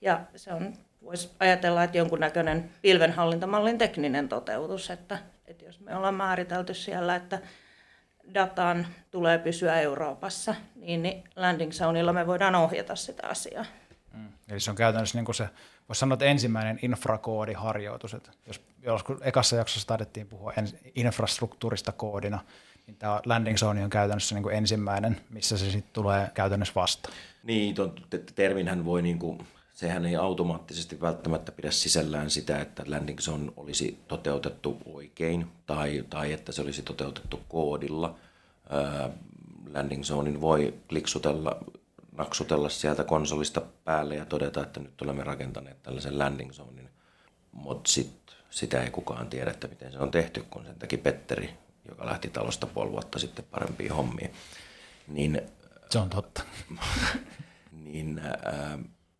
Ja 0.00 0.20
se 0.36 0.52
on, 0.52 0.74
voisi 1.04 1.30
ajatella, 1.40 1.84
että 1.84 1.98
jonkunnäköinen 1.98 2.70
pilvenhallintamallin 2.82 3.78
tekninen 3.78 4.28
toteutus, 4.28 4.90
että, 4.90 5.18
että 5.46 5.64
jos 5.64 5.80
me 5.80 5.96
ollaan 5.96 6.14
määritelty 6.14 6.74
siellä, 6.74 7.16
että 7.16 7.38
datan 8.34 8.86
tulee 9.10 9.38
pysyä 9.38 9.80
Euroopassa, 9.80 10.54
niin, 10.76 11.02
niin 11.02 11.24
landing 11.36 11.72
zoneilla 11.72 12.12
me 12.12 12.26
voidaan 12.26 12.54
ohjata 12.54 12.96
sitä 12.96 13.26
asiaa. 13.26 13.64
Mm. 14.12 14.28
Eli 14.48 14.60
se 14.60 14.70
on 14.70 14.76
käytännössä 14.76 15.18
niin 15.18 15.24
kuin 15.24 15.34
se, 15.34 15.48
voisi 15.88 16.00
sanoa, 16.00 16.14
että 16.14 16.24
ensimmäinen 16.24 16.78
infrakoodiharjoitus. 16.82 18.14
Että 18.14 18.30
jos 18.46 18.62
joskus 18.82 19.18
ekassa 19.22 19.56
jaksossa 19.56 19.88
taidettiin 19.88 20.26
puhua 20.26 20.52
infrastruktuurista 20.94 21.92
koodina, 21.92 22.38
niin 22.86 22.96
tämä 22.96 23.20
landing 23.26 23.56
zone 23.56 23.84
on 23.84 23.90
käytännössä 23.90 24.34
niin 24.34 24.42
kuin 24.42 24.54
ensimmäinen, 24.54 25.20
missä 25.30 25.58
se 25.58 25.70
sitten 25.70 25.92
tulee 25.92 26.30
käytännössä 26.34 26.74
vasta. 26.74 27.08
Niin, 27.42 27.74
tuon 27.74 27.94
terminhän 28.34 28.84
voi 28.84 29.02
niin 29.02 29.18
kuin 29.18 29.46
sehän 29.78 30.06
ei 30.06 30.16
automaattisesti 30.16 31.00
välttämättä 31.00 31.52
pidä 31.52 31.70
sisällään 31.70 32.30
sitä, 32.30 32.60
että 32.60 32.84
landing 32.86 33.18
zone 33.18 33.52
olisi 33.56 33.98
toteutettu 34.08 34.78
oikein 34.84 35.46
tai, 35.66 36.04
tai 36.10 36.32
että 36.32 36.52
se 36.52 36.62
olisi 36.62 36.82
toteutettu 36.82 37.40
koodilla. 37.48 38.18
Landing 39.74 40.02
zonein 40.02 40.40
voi 40.40 40.74
kliksutella, 40.88 41.64
naksutella 42.16 42.68
sieltä 42.68 43.04
konsolista 43.04 43.62
päälle 43.84 44.16
ja 44.16 44.24
todeta, 44.24 44.62
että 44.62 44.80
nyt 44.80 45.02
olemme 45.02 45.24
rakentaneet 45.24 45.82
tällaisen 45.82 46.18
landing 46.18 46.52
zonein, 46.52 46.90
mutta 47.52 47.90
sit, 47.90 48.36
sitä 48.50 48.82
ei 48.82 48.90
kukaan 48.90 49.28
tiedä, 49.28 49.50
että 49.50 49.68
miten 49.68 49.92
se 49.92 49.98
on 49.98 50.10
tehty, 50.10 50.44
kun 50.50 50.64
sen 50.64 50.78
teki 50.78 50.96
Petteri, 50.96 51.50
joka 51.88 52.06
lähti 52.06 52.30
talosta 52.30 52.66
puoli 52.66 52.90
vuotta 52.90 53.18
sitten 53.18 53.44
parempiin 53.50 53.92
hommiin. 53.92 54.32
Niin, 55.08 55.40
se 55.90 55.98
on 55.98 56.10
totta. 56.10 56.42
niin 57.84 58.18
ää, 58.18 58.78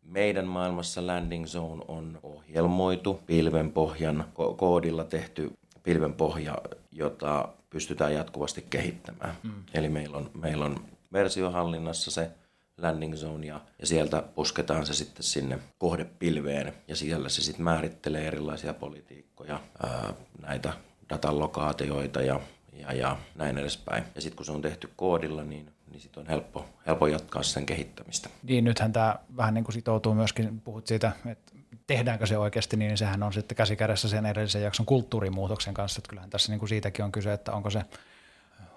meidän 0.08 0.46
maailmassa 0.46 1.06
landing 1.06 1.46
zone 1.46 1.84
on 1.88 2.18
ohjelmoitu 2.22 3.20
pilvenpohjan, 3.26 4.24
ko- 4.28 4.54
koodilla 4.56 5.04
tehty 5.04 5.50
pilvenpohja, 5.82 6.58
jota 6.92 7.48
pystytään 7.70 8.14
jatkuvasti 8.14 8.66
kehittämään. 8.70 9.34
Mm. 9.42 9.50
Eli 9.74 9.88
meillä 9.88 10.16
on, 10.16 10.30
meillä 10.34 10.64
on 10.64 10.80
versiohallinnassa 11.12 12.10
se 12.10 12.30
landing 12.78 13.14
zone 13.14 13.46
ja, 13.46 13.60
ja 13.78 13.86
sieltä 13.86 14.22
pusketaan 14.34 14.86
se 14.86 14.94
sitten 14.94 15.22
sinne 15.22 15.58
kohdepilveen 15.78 16.72
ja 16.88 16.96
siellä 16.96 17.28
se 17.28 17.42
sitten 17.42 17.64
määrittelee 17.64 18.26
erilaisia 18.26 18.74
politiikkoja, 18.74 19.60
ää, 19.82 20.14
näitä 20.42 20.72
datalokaatioita 21.08 22.22
ja, 22.22 22.40
ja, 22.72 22.92
ja 22.92 23.16
näin 23.34 23.58
edespäin. 23.58 24.04
Ja 24.14 24.20
sitten 24.20 24.36
kun 24.36 24.46
se 24.46 24.52
on 24.52 24.62
tehty 24.62 24.90
koodilla, 24.96 25.44
niin 25.44 25.70
niin 25.90 26.00
sitten 26.00 26.20
on 26.20 26.26
helppo, 26.26 26.66
helppo 26.86 27.06
jatkaa 27.06 27.42
sen 27.42 27.66
kehittämistä. 27.66 28.28
Niin, 28.42 28.64
nythän 28.64 28.92
tämä 28.92 29.16
vähän 29.36 29.54
niin 29.54 29.64
kuin 29.64 29.72
sitoutuu 29.72 30.14
myöskin, 30.14 30.60
puhut 30.60 30.86
siitä, 30.86 31.12
että 31.26 31.52
tehdäänkö 31.86 32.26
se 32.26 32.38
oikeasti, 32.38 32.76
niin 32.76 32.98
sehän 32.98 33.22
on 33.22 33.32
sitten 33.32 33.56
käsikädessä 33.56 34.08
sen 34.08 34.26
edellisen 34.26 34.62
jakson 34.62 34.86
kulttuurimuutoksen 34.86 35.74
kanssa, 35.74 36.00
että 36.00 36.08
kyllähän 36.08 36.30
tässä 36.30 36.52
niin 36.52 36.58
kuin 36.58 36.68
siitäkin 36.68 37.04
on 37.04 37.12
kyse, 37.12 37.32
että 37.32 37.52
onko 37.52 37.70
se 37.70 37.82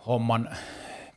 homman 0.08 0.50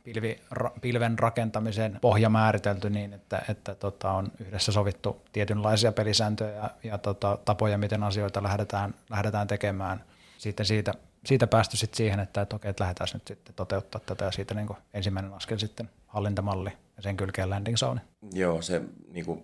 pilvi, 0.03 0.41
ra, 0.51 0.71
pilven 0.81 1.19
rakentamisen 1.19 1.97
pohja 2.01 2.29
määritelty 2.29 2.89
niin, 2.89 3.13
että, 3.13 3.41
että 3.49 3.75
tota, 3.75 4.11
on 4.11 4.31
yhdessä 4.39 4.71
sovittu 4.71 5.21
tietynlaisia 5.31 5.91
pelisääntöjä 5.91 6.55
ja, 6.55 6.69
ja 6.83 6.97
tota, 6.97 7.37
tapoja, 7.45 7.77
miten 7.77 8.03
asioita 8.03 8.43
lähdetään, 8.43 8.93
lähdetään 9.09 9.47
tekemään. 9.47 10.03
Sitten 10.37 10.65
siitä 10.65 10.93
siitä 11.25 11.47
päästy 11.47 11.77
sitten 11.77 11.97
siihen, 11.97 12.19
että, 12.19 12.41
että 12.41 12.55
okei, 12.55 12.69
että 12.69 12.83
lähdetään 12.83 13.07
nyt 13.13 13.27
sitten 13.27 13.55
toteuttaa 13.55 14.01
tätä 14.05 14.25
ja 14.25 14.31
siitä 14.31 14.53
niin 14.53 14.67
ensimmäinen 14.93 15.33
askel 15.33 15.57
sitten 15.57 15.89
hallintamalli 16.07 16.69
ja 16.97 17.03
sen 17.03 17.17
kylkeen 17.17 17.49
landing 17.49 17.77
zone. 17.77 18.01
Joo, 18.33 18.61
se 18.61 18.81
niin 19.07 19.25
kuin 19.25 19.41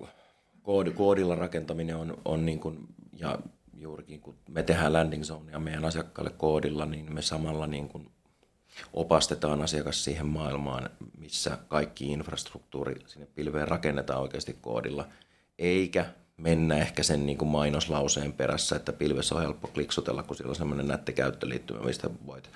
koodi, 0.63 0.91
koodilla 0.91 1.35
rakentaminen 1.35 1.95
on, 1.95 2.17
on 2.25 2.45
niin 2.45 2.59
kuin, 2.59 2.87
ja 3.17 3.39
juurikin 3.73 4.21
kun 4.21 4.35
me 4.49 4.63
tehdään 4.63 4.93
landing 4.93 5.23
zonea 5.23 5.59
meidän 5.59 5.85
asiakkaalle 5.85 6.31
koodilla, 6.31 6.85
niin 6.85 7.13
me 7.13 7.21
samalla 7.21 7.67
niin 7.67 7.89
kuin 7.89 8.11
opastetaan 8.93 9.61
asiakas 9.61 10.03
siihen 10.03 10.25
maailmaan, 10.25 10.89
missä 11.17 11.57
kaikki 11.67 12.11
infrastruktuuri 12.11 12.95
sinne 13.05 13.25
pilveen 13.25 13.67
rakennetaan 13.67 14.21
oikeasti 14.21 14.57
koodilla, 14.61 15.07
eikä 15.59 16.05
mennä 16.41 16.77
ehkä 16.77 17.03
sen 17.03 17.25
niin 17.25 17.37
kuin 17.37 17.49
mainoslauseen 17.49 18.33
perässä, 18.33 18.75
että 18.75 18.93
pilvessä 18.93 19.35
on 19.35 19.41
helppo 19.41 19.67
kliksutella, 19.67 20.23
kun 20.23 20.35
siellä 20.35 20.49
on 20.49 20.55
semmoinen 20.55 20.87
nätti 20.87 21.13
käyttöliittymä, 21.13 21.79
mistä 21.79 22.09
voit 22.25 22.49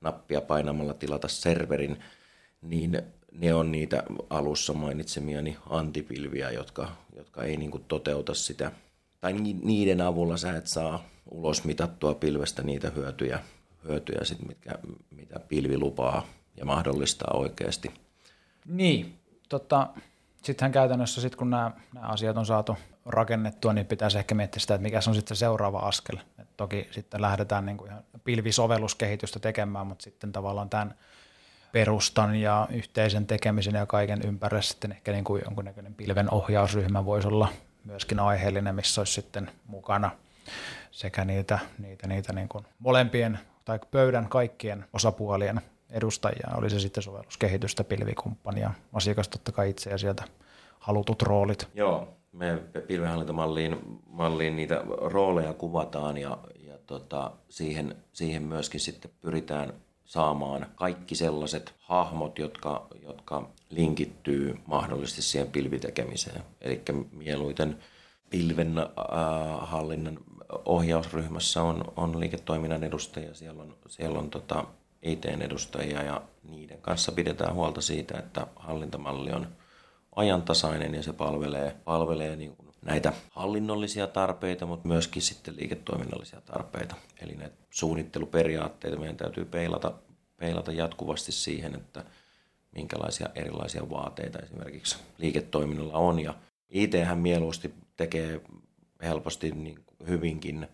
nappia 0.00 0.40
painamalla 0.40 0.94
tilata 0.94 1.28
serverin, 1.28 2.00
niin 2.62 3.02
ne 3.32 3.54
on 3.54 3.72
niitä 3.72 4.02
alussa 4.30 4.72
mainitsemiani 4.72 5.56
antipilviä, 5.70 6.50
jotka, 6.50 6.88
jotka 7.16 7.42
ei 7.42 7.56
niin 7.56 7.70
kuin 7.70 7.84
toteuta 7.88 8.34
sitä, 8.34 8.72
tai 9.20 9.32
niiden 9.62 10.00
avulla 10.00 10.36
sä 10.36 10.56
et 10.56 10.66
saa 10.66 11.04
ulos 11.30 11.64
mitattua 11.64 12.14
pilvestä 12.14 12.62
niitä 12.62 12.90
hyötyjä, 12.90 13.40
hyötyjä 13.84 14.24
sit, 14.24 14.48
mitkä, 14.48 14.78
mitä 15.10 15.40
pilvi 15.40 15.78
lupaa 15.78 16.26
ja 16.56 16.64
mahdollistaa 16.64 17.30
oikeasti. 17.34 17.90
Niin, 18.66 19.18
tota, 19.48 19.88
sittenhän 20.42 20.72
käytännössä, 20.72 21.20
sit 21.20 21.36
kun 21.36 21.50
nämä, 21.50 21.70
nämä 21.94 22.06
asiat 22.06 22.36
on 22.36 22.46
saatu 22.46 22.76
rakennettua, 23.06 23.72
niin 23.72 23.86
pitäisi 23.86 24.18
ehkä 24.18 24.34
miettiä 24.34 24.60
sitä, 24.60 24.74
että 24.74 24.82
mikä 24.82 25.00
on 25.08 25.14
sitten 25.14 25.36
se 25.36 25.38
seuraava 25.38 25.78
askel. 25.78 26.16
Et 26.38 26.48
toki 26.56 26.88
sitten 26.90 27.22
lähdetään 27.22 27.66
niin 27.66 27.76
kuin 27.76 27.90
ihan 27.90 28.04
pilvisovelluskehitystä 28.24 29.38
tekemään, 29.38 29.86
mutta 29.86 30.02
sitten 30.02 30.32
tavallaan 30.32 30.70
tämän 30.70 30.94
perustan 31.72 32.36
ja 32.36 32.68
yhteisen 32.70 33.26
tekemisen 33.26 33.74
ja 33.74 33.86
kaiken 33.86 34.20
ympärille 34.24 34.62
sitten 34.62 34.92
ehkä 34.92 35.12
niin 35.12 35.24
kuin 35.24 35.42
jonkunnäköinen 35.44 35.94
pilven 35.94 36.34
ohjausryhmä 36.34 37.04
voisi 37.04 37.28
olla 37.28 37.48
myöskin 37.84 38.20
aiheellinen, 38.20 38.74
missä 38.74 39.00
olisi 39.00 39.12
sitten 39.12 39.50
mukana 39.66 40.10
sekä 40.90 41.24
niitä, 41.24 41.58
niitä, 41.78 42.06
niitä 42.06 42.32
niin 42.32 42.48
kuin 42.48 42.64
molempien 42.78 43.38
tai 43.64 43.78
pöydän 43.90 44.28
kaikkien 44.28 44.84
osapuolien 44.92 45.60
edustajia, 45.90 46.50
oli 46.54 46.70
se 46.70 46.80
sitten 46.80 47.02
sovelluskehitystä, 47.02 47.84
pilvikumppania, 47.84 48.70
asiakas 48.92 49.28
totta 49.28 49.52
kai 49.52 49.70
itse 49.70 49.90
ja 49.90 49.98
sieltä 49.98 50.24
halutut 50.78 51.22
roolit. 51.22 51.68
Joo, 51.74 52.15
me 52.36 52.62
pilvenhallintamalliin 52.86 53.76
malliin 54.06 54.56
niitä 54.56 54.82
rooleja 55.00 55.52
kuvataan 55.52 56.18
ja, 56.18 56.38
ja 56.66 56.78
tota, 56.86 57.32
siihen, 57.48 57.96
siihen 58.12 58.42
myöskin 58.42 58.80
sitten 58.80 59.10
pyritään 59.20 59.72
saamaan 60.04 60.66
kaikki 60.74 61.14
sellaiset 61.14 61.74
hahmot, 61.78 62.38
jotka, 62.38 62.86
jotka 63.02 63.48
linkittyy 63.70 64.58
mahdollisesti 64.66 65.22
siihen 65.22 65.50
pilvitekemiseen. 65.50 66.42
Eli 66.60 66.82
mieluiten 67.12 67.78
pilven 68.30 68.78
äh, 68.78 68.86
hallinnan 69.60 70.18
ohjausryhmässä 70.64 71.62
on, 71.62 71.84
on 71.96 72.20
liiketoiminnan 72.20 72.84
edustajia, 72.84 73.34
siellä 73.34 73.62
on, 73.62 73.76
siellä 73.88 74.18
on 74.18 74.30
tota, 74.30 74.64
EITn 75.02 75.42
edustajia 75.42 76.02
ja 76.02 76.22
niiden 76.42 76.78
kanssa 76.80 77.12
pidetään 77.12 77.54
huolta 77.54 77.80
siitä, 77.80 78.18
että 78.18 78.46
hallintamalli 78.56 79.32
on 79.32 79.46
ajantasainen 80.16 80.94
ja 80.94 81.02
se 81.02 81.12
palvelee, 81.12 81.76
palvelee 81.84 82.36
niin 82.36 82.56
kuin 82.56 82.68
näitä 82.82 83.12
hallinnollisia 83.30 84.06
tarpeita, 84.06 84.66
mutta 84.66 84.88
myöskin 84.88 85.22
sitten 85.22 85.56
liiketoiminnallisia 85.56 86.40
tarpeita. 86.40 86.94
Eli 87.20 87.34
näitä 87.34 87.56
suunnitteluperiaatteita 87.70 88.98
meidän 88.98 89.16
täytyy 89.16 89.44
peilata, 89.44 89.92
peilata 90.36 90.72
jatkuvasti 90.72 91.32
siihen, 91.32 91.74
että 91.74 92.04
minkälaisia 92.72 93.28
erilaisia 93.34 93.90
vaateita 93.90 94.38
esimerkiksi 94.38 94.96
liiketoiminnalla 95.18 95.98
on. 95.98 96.20
Ja 96.20 96.34
IT-hän 96.68 97.18
mieluusti 97.18 97.74
tekee 97.96 98.40
helposti 99.02 99.50
niin 99.50 99.78
hyvinkin 100.08 100.68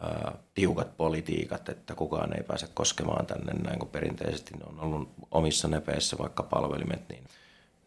ää, 0.00 0.38
tiukat 0.54 0.96
politiikat, 0.96 1.68
että 1.68 1.94
kukaan 1.94 2.36
ei 2.36 2.42
pääse 2.42 2.68
koskemaan 2.74 3.26
tänne 3.26 3.52
näin 3.52 3.78
kuin 3.78 3.90
perinteisesti 3.90 4.54
ne 4.54 4.64
on 4.64 4.80
ollut 4.80 5.08
omissa 5.30 5.68
nepeissä 5.68 6.18
vaikka 6.18 6.42
palvelimet, 6.42 7.08
niin 7.08 7.24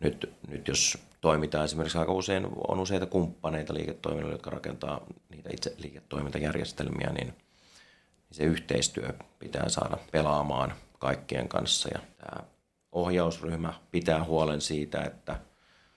nyt, 0.04 0.34
nyt 0.48 0.68
jos 0.68 0.98
toimitaan 1.22 1.66
esimerkiksi 1.66 1.98
aika 1.98 2.14
usein, 2.14 2.48
on 2.68 2.80
useita 2.80 3.06
kumppaneita 3.06 3.74
liiketoiminnoilla, 3.74 4.34
jotka 4.34 4.50
rakentaa 4.50 5.02
niitä 5.30 5.50
itse 5.54 5.76
liiketoimintajärjestelmiä, 5.78 7.10
niin 7.10 7.34
se 8.32 8.44
yhteistyö 8.44 9.14
pitää 9.40 9.70
saada 9.70 9.98
pelaamaan 10.12 10.74
kaikkien 11.00 11.48
kanssa 11.48 11.90
ja 11.94 12.00
tämä 12.18 12.44
ohjausryhmä 12.92 13.74
pitää 13.92 14.24
huolen 14.24 14.62
siitä, 14.62 15.02
että 15.02 15.40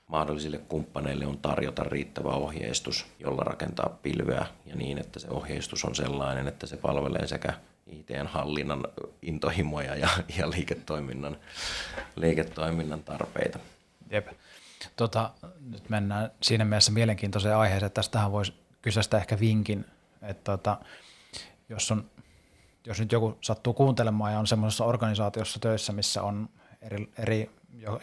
mahdollisille 0.06 0.58
kumppaneille 0.58 1.26
on 1.26 1.38
tarjota 1.38 1.84
riittävä 1.84 2.28
ohjeistus, 2.28 3.06
jolla 3.18 3.42
rakentaa 3.42 3.98
pilveä 4.02 4.46
ja 4.66 4.76
niin, 4.76 4.98
että 4.98 5.18
se 5.20 5.28
ohjeistus 5.30 5.84
on 5.84 5.94
sellainen, 5.94 6.48
että 6.48 6.66
se 6.66 6.76
palvelee 6.76 7.26
sekä 7.26 7.52
IT-hallinnan 7.86 8.84
intohimoja 9.22 9.96
ja, 9.96 10.08
ja 10.38 10.50
liiketoiminnan, 10.50 11.36
liiketoiminnan 12.16 13.02
tarpeita. 13.02 13.58
Jep. 14.10 14.28
Tota, 14.96 15.30
nyt 15.70 15.88
mennään 15.88 16.30
siinä 16.42 16.64
mielessä 16.64 16.92
mielenkiintoiseen 16.92 17.56
aiheeseen. 17.56 17.92
Tästähän 17.92 18.32
voisi 18.32 18.54
kysästä 18.82 19.16
ehkä 19.16 19.40
vinkin, 19.40 19.84
että 20.22 20.52
tota, 20.52 20.78
jos, 21.68 21.90
on, 21.90 22.10
jos 22.86 23.00
nyt 23.00 23.12
joku 23.12 23.38
sattuu 23.40 23.74
kuuntelemaan 23.74 24.32
ja 24.32 24.38
on 24.38 24.46
semmoisessa 24.46 24.84
organisaatiossa 24.84 25.60
töissä, 25.60 25.92
missä 25.92 26.22
on 26.22 26.48
eri, 26.82 27.12
eri 27.18 27.50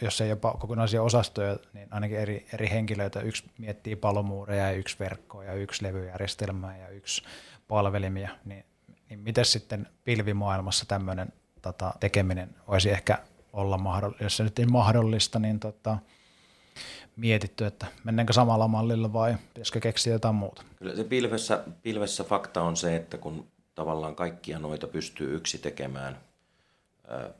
jos 0.00 0.20
ei 0.20 0.28
jopa 0.28 0.52
kokonaisia 0.52 1.02
osastoja, 1.02 1.56
niin 1.72 1.88
ainakin 1.90 2.18
eri, 2.18 2.46
eri 2.54 2.70
henkilöitä. 2.70 3.20
Yksi 3.20 3.44
miettii 3.58 3.96
palomuureja 3.96 4.64
ja 4.64 4.72
yksi 4.72 4.96
verkkoa 4.98 5.44
ja 5.44 5.54
yksi 5.54 5.82
levyjärjestelmää 5.82 6.78
ja 6.78 6.88
yksi 6.88 7.22
palvelimia. 7.68 8.30
Niin, 8.44 8.64
niin 9.08 9.20
miten 9.20 9.44
sitten 9.44 9.88
pilvimaailmassa 10.04 10.86
tämmöinen 10.86 11.32
tota, 11.62 11.94
tekeminen 12.00 12.50
voisi 12.68 12.90
ehkä 12.90 13.18
olla 13.54 13.78
mahdollista, 13.78 14.24
jos 14.24 14.36
se 14.36 14.44
nyt 14.44 14.58
ei 14.58 14.66
mahdollista, 14.66 15.38
niin 15.38 15.60
tota, 15.60 15.98
mietitty, 17.16 17.66
että 17.66 17.86
mennäänkö 18.04 18.32
samalla 18.32 18.68
mallilla 18.68 19.12
vai 19.12 19.36
pitäisikö 19.54 19.80
keksiä 19.80 20.12
jotain 20.12 20.34
muuta? 20.34 20.62
Kyllä 20.76 20.96
se 20.96 21.04
pilvessä, 21.04 21.64
pilvessä 21.82 22.24
fakta 22.24 22.62
on 22.62 22.76
se, 22.76 22.96
että 22.96 23.18
kun 23.18 23.46
tavallaan 23.74 24.14
kaikkia 24.14 24.58
noita 24.58 24.86
pystyy 24.86 25.34
yksi 25.34 25.58
tekemään, 25.58 26.18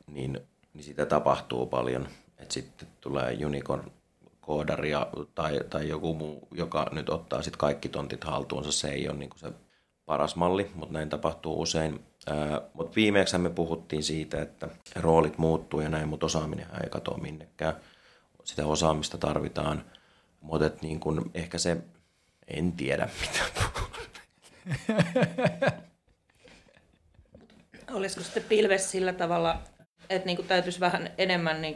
niin, 0.07 0.39
niin 0.73 0.83
sitä 0.83 1.05
tapahtuu 1.05 1.65
paljon. 1.65 2.07
Että 2.37 2.53
sitten 2.53 2.87
tulee 3.01 3.37
unicorn 3.45 3.91
koodaria 4.41 5.07
tai, 5.35 5.59
tai 5.69 5.89
joku 5.89 6.13
muu, 6.13 6.47
joka 6.51 6.89
nyt 6.91 7.09
ottaa 7.09 7.41
sitten 7.41 7.59
kaikki 7.59 7.89
tontit 7.89 8.23
haltuunsa. 8.23 8.71
Se 8.71 8.89
ei 8.89 9.09
ole 9.09 9.17
niin 9.17 9.29
se 9.35 9.51
paras 10.05 10.35
malli, 10.35 10.71
mutta 10.75 10.93
näin 10.93 11.09
tapahtuu 11.09 11.61
usein. 11.61 11.99
Mutta 12.73 12.95
viimeksi 12.95 13.37
me 13.37 13.49
puhuttiin 13.49 14.03
siitä, 14.03 14.41
että 14.41 14.67
roolit 14.95 15.37
muuttuu 15.37 15.81
ja 15.81 15.89
näin, 15.89 16.07
mutta 16.07 16.25
osaaminen 16.25 16.67
ei 16.83 16.89
katoa 16.89 17.17
minnekään. 17.17 17.73
Sitä 18.43 18.65
osaamista 18.65 19.17
tarvitaan, 19.17 19.85
mutta 20.41 20.71
niin 20.81 20.99
kun 20.99 21.31
ehkä 21.33 21.57
se, 21.57 21.77
en 22.47 22.71
tiedä 22.71 23.09
mitä 23.21 23.39
Olisiko 27.93 28.23
sitten 28.23 28.43
pilves 28.43 28.91
sillä 28.91 29.13
tavalla, 29.13 29.61
että 30.09 30.25
niin 30.25 30.47
täytyisi 30.47 30.79
vähän 30.79 31.09
enemmän 31.17 31.61
niin 31.61 31.75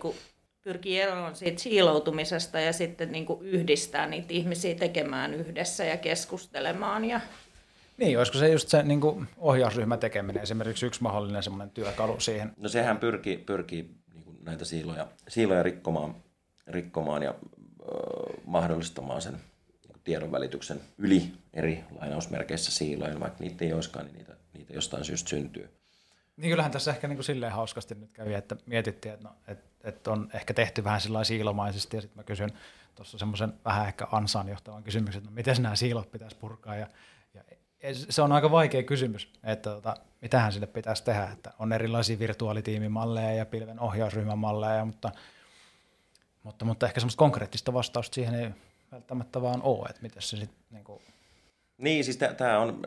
pyrkiä 0.61 1.03
eroon 1.03 1.35
siitä 1.35 1.61
siiloutumisesta 1.61 2.59
ja 2.59 2.73
sitten 2.73 3.11
niin 3.11 3.25
yhdistää 3.41 4.07
niitä 4.07 4.33
ihmisiä 4.33 4.75
tekemään 4.75 5.33
yhdessä 5.33 5.85
ja 5.85 5.97
keskustelemaan 5.97 7.05
ja 7.05 7.21
niin, 7.99 8.17
olisiko 8.17 8.37
se 8.37 8.49
just 8.49 8.69
se 8.69 8.83
niin 8.83 9.01
kuin 9.01 9.27
ohjausryhmä 9.37 9.97
tekeminen 9.97 10.43
esimerkiksi 10.43 10.85
yksi 10.85 11.03
mahdollinen 11.03 11.43
semmoinen 11.43 11.69
työkalu 11.69 12.19
siihen? 12.19 12.53
No 12.57 12.69
sehän 12.69 12.97
pyrkii, 12.97 13.37
pyrkii 13.37 13.95
niin 14.13 14.23
kuin 14.23 14.37
näitä 14.41 14.65
siiloja, 14.65 15.07
siiloja 15.27 15.63
rikkomaan, 15.63 16.15
rikkomaan 16.67 17.23
ja 17.23 17.33
ö, 17.33 17.85
mahdollistamaan 18.45 19.21
sen 19.21 19.33
niin 19.87 20.01
tiedon 20.03 20.31
välityksen 20.31 20.81
yli 20.97 21.31
eri 21.53 21.83
lainausmerkeissä 21.99 22.71
siilojen, 22.71 23.19
vaikka 23.19 23.39
niitä 23.39 23.65
ei 23.65 23.73
olisikaan, 23.73 24.05
niin 24.05 24.15
niitä, 24.17 24.35
niitä 24.53 24.73
jostain 24.73 25.05
syystä 25.05 25.29
syntyy. 25.29 25.69
Niin 26.37 26.49
kyllähän 26.49 26.71
tässä 26.71 26.91
ehkä 26.91 27.07
niin 27.07 27.17
kuin 27.17 27.25
silleen 27.25 27.51
hauskasti 27.51 27.95
nyt 27.95 28.11
kävi, 28.13 28.33
että 28.33 28.55
mietittiin, 28.65 29.13
että, 29.13 29.27
no, 29.27 29.35
että, 29.47 29.69
että 29.83 30.11
on 30.11 30.29
ehkä 30.33 30.53
tehty 30.53 30.83
vähän 30.83 31.01
sillä 31.01 31.23
siilomaisesti 31.23 31.97
ja 31.97 32.01
sitten 32.01 32.19
mä 32.19 32.23
kysyn 32.23 32.51
tuossa 32.95 33.17
semmoisen 33.17 33.53
vähän 33.65 33.87
ehkä 33.87 34.07
ansaan 34.11 34.49
johtavan 34.49 34.83
kysymyksen, 34.83 35.19
että 35.19 35.29
no, 35.29 35.35
miten 35.35 35.61
nämä 35.61 35.75
siilot 35.75 36.11
pitäisi 36.11 36.35
purkaa 36.35 36.75
ja 36.75 36.87
se 37.93 38.21
on 38.21 38.31
aika 38.31 38.51
vaikea 38.51 38.83
kysymys, 38.83 39.29
että 39.43 39.69
tota, 39.69 39.97
mitähän 40.21 40.51
sille 40.51 40.67
pitäisi 40.67 41.03
tehdä, 41.03 41.23
että 41.23 41.53
on 41.59 41.73
erilaisia 41.73 42.19
virtuaalitiimimalleja 42.19 43.33
ja 43.33 43.45
pilven 43.45 43.79
ohjausryhmämalleja, 43.79 44.85
mutta, 44.85 45.11
mutta, 46.43 46.65
mutta 46.65 46.85
ehkä 46.85 46.99
semmoista 46.99 47.19
konkreettista 47.19 47.73
vastausta 47.73 48.15
siihen 48.15 48.35
ei 48.35 48.49
välttämättä 48.91 49.41
vaan 49.41 49.61
ole, 49.61 49.89
että 49.89 50.01
miten 50.01 50.21
se 50.21 50.37
sitten... 50.37 50.59
Niin, 50.71 50.83
kuin... 50.83 51.01
niin, 51.77 52.03
siis 52.03 52.17
tämä 52.37 52.59
on 52.59 52.79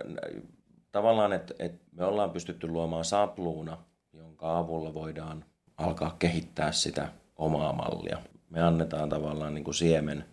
tavallaan, 0.92 1.32
että, 1.32 1.54
että 1.58 1.84
me 1.92 2.04
ollaan 2.04 2.30
pystytty 2.30 2.68
luomaan 2.68 3.04
sapluuna, 3.04 3.78
jonka 4.12 4.58
avulla 4.58 4.94
voidaan 4.94 5.44
alkaa 5.76 6.16
kehittää 6.18 6.72
sitä 6.72 7.08
omaa 7.36 7.72
mallia. 7.72 8.18
Me 8.50 8.62
annetaan 8.62 9.08
tavallaan 9.08 9.54
niin 9.54 9.64
kuin 9.64 9.74
siemen, 9.74 10.24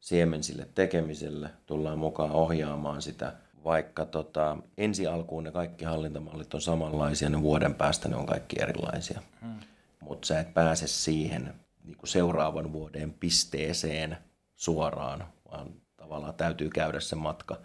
siemen 0.00 0.42
sille 0.42 0.68
tekemiselle, 0.74 1.50
tullaan 1.66 1.98
mukaan 1.98 2.30
ohjaamaan 2.30 3.02
sitä– 3.02 3.32
vaikka 3.64 4.06
tota, 4.06 4.56
ensi 4.78 5.06
alkuun 5.06 5.44
ne 5.44 5.52
kaikki 5.52 5.84
hallintamallit 5.84 6.54
on 6.54 6.60
samanlaisia, 6.60 7.30
niin 7.30 7.42
vuoden 7.42 7.74
päästä 7.74 8.08
ne 8.08 8.16
on 8.16 8.26
kaikki 8.26 8.56
erilaisia. 8.62 9.22
Hmm. 9.40 9.60
Mutta 10.00 10.26
sä 10.26 10.40
et 10.40 10.54
pääse 10.54 10.86
siihen 10.86 11.54
niin 11.84 11.96
kuin 11.96 12.08
seuraavan 12.08 12.72
vuoden 12.72 13.12
pisteeseen 13.12 14.16
suoraan, 14.56 15.24
vaan 15.50 15.68
tavallaan 15.96 16.34
täytyy 16.34 16.70
käydä 16.70 17.00
se 17.00 17.16
matka, 17.16 17.58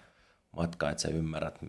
matka 0.51 0.89
että 0.89 1.01
sä 1.01 1.09
ymmärrät, 1.09 1.59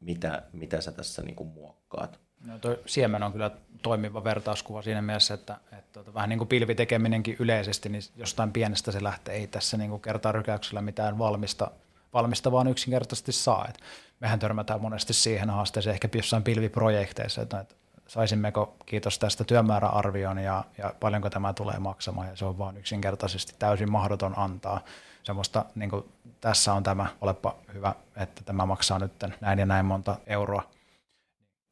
mitä, 0.00 0.42
mitä 0.52 0.80
sä 0.80 0.92
tässä 0.92 1.22
niin 1.22 1.36
kuin 1.36 1.48
muokkaat. 1.48 2.20
No 2.44 2.58
toi 2.58 2.80
siemen 2.86 3.22
on 3.22 3.32
kyllä 3.32 3.50
toimiva 3.82 4.24
vertauskuva 4.24 4.82
siinä 4.82 5.02
mielessä, 5.02 5.34
että, 5.34 5.56
että 5.72 5.92
tota, 5.92 6.14
vähän 6.14 6.28
niin 6.28 6.38
kuin 6.38 6.48
pilvitekeminenkin 6.48 7.36
yleisesti, 7.38 7.88
niin 7.88 8.02
jostain 8.16 8.52
pienestä 8.52 8.92
se 8.92 9.02
lähtee. 9.02 9.34
Ei 9.34 9.46
tässä 9.46 9.76
niin 9.76 9.90
kuin 9.90 10.02
kertarykäyksellä 10.02 10.82
mitään 10.82 11.18
valmista– 11.18 11.70
valmista 12.12 12.52
vaan 12.52 12.68
yksinkertaisesti 12.68 13.32
saa. 13.32 13.66
Et 13.68 13.78
mehän 14.20 14.38
törmätään 14.38 14.80
monesti 14.80 15.12
siihen 15.12 15.50
haasteeseen 15.50 15.94
ehkä 15.94 16.08
jossain 16.14 16.42
pilviprojekteissa, 16.42 17.42
että, 17.42 17.64
saisimmeko 18.06 18.76
kiitos 18.86 19.18
tästä 19.18 19.44
työmääräarvion 19.44 20.38
ja, 20.38 20.64
ja 20.78 20.94
paljonko 21.00 21.30
tämä 21.30 21.52
tulee 21.52 21.78
maksamaan 21.78 22.28
ja 22.28 22.36
se 22.36 22.44
on 22.44 22.58
vaan 22.58 22.76
yksinkertaisesti 22.76 23.54
täysin 23.58 23.92
mahdoton 23.92 24.38
antaa 24.38 24.80
semmoista, 25.22 25.64
niin 25.74 25.90
kuin 25.90 26.04
tässä 26.40 26.74
on 26.74 26.82
tämä, 26.82 27.06
olepa 27.20 27.56
hyvä, 27.74 27.94
että 28.16 28.44
tämä 28.44 28.66
maksaa 28.66 28.98
nyt 28.98 29.12
näin 29.40 29.58
ja 29.58 29.66
näin 29.66 29.86
monta 29.86 30.16
euroa. 30.26 30.62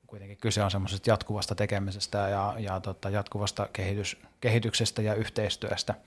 Kuitenkin 0.07 0.39
kyse 0.39 0.63
on 0.63 0.71
semmoisesta 0.71 1.11
jatkuvasta 1.11 1.55
tekemisestä 1.55 2.19
ja, 2.19 2.55
ja 2.59 2.81
tota, 2.81 3.11
jatkuvasta 3.11 3.69
kehitys, 3.73 4.17
kehityksestä 4.41 5.03
ja 5.03 5.15
yhteistyöstä– 5.15 5.95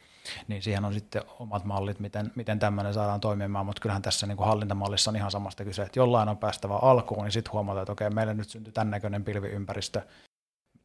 niin 0.48 0.62
siihen 0.62 0.86
on 0.86 0.94
sitten 0.94 1.22
omat 1.40 1.66
mallit, 1.66 2.00
miten, 2.00 2.32
miten 2.36 2.60
tämmöinen 2.60 2.94
saadaan 2.94 3.20
toimimaan, 3.20 3.66
mutta 3.66 3.82
kyllähän 3.82 4.02
tässä 4.02 4.28
niin 4.28 4.38
kuin 4.38 4.48
hallintamallissa 4.48 5.12
on 5.12 5.16
ihan 5.16 5.32
samasta 5.32 5.64
kyse, 5.64 5.82
että 5.82 6.00
jollain 6.00 6.30
on 6.30 6.38
päästävä 6.38 6.76
alkuun, 6.76 7.24
niin 7.24 7.32
sitten 7.32 7.54
huomataan, 7.54 7.84
että 7.84 7.92
okei, 7.92 8.10
meille 8.10 8.34
nyt 8.34 8.50
syntyy 8.50 8.74
tämän 8.74 8.92
näköinen 8.92 9.24
pilviympäristö, 9.24 10.02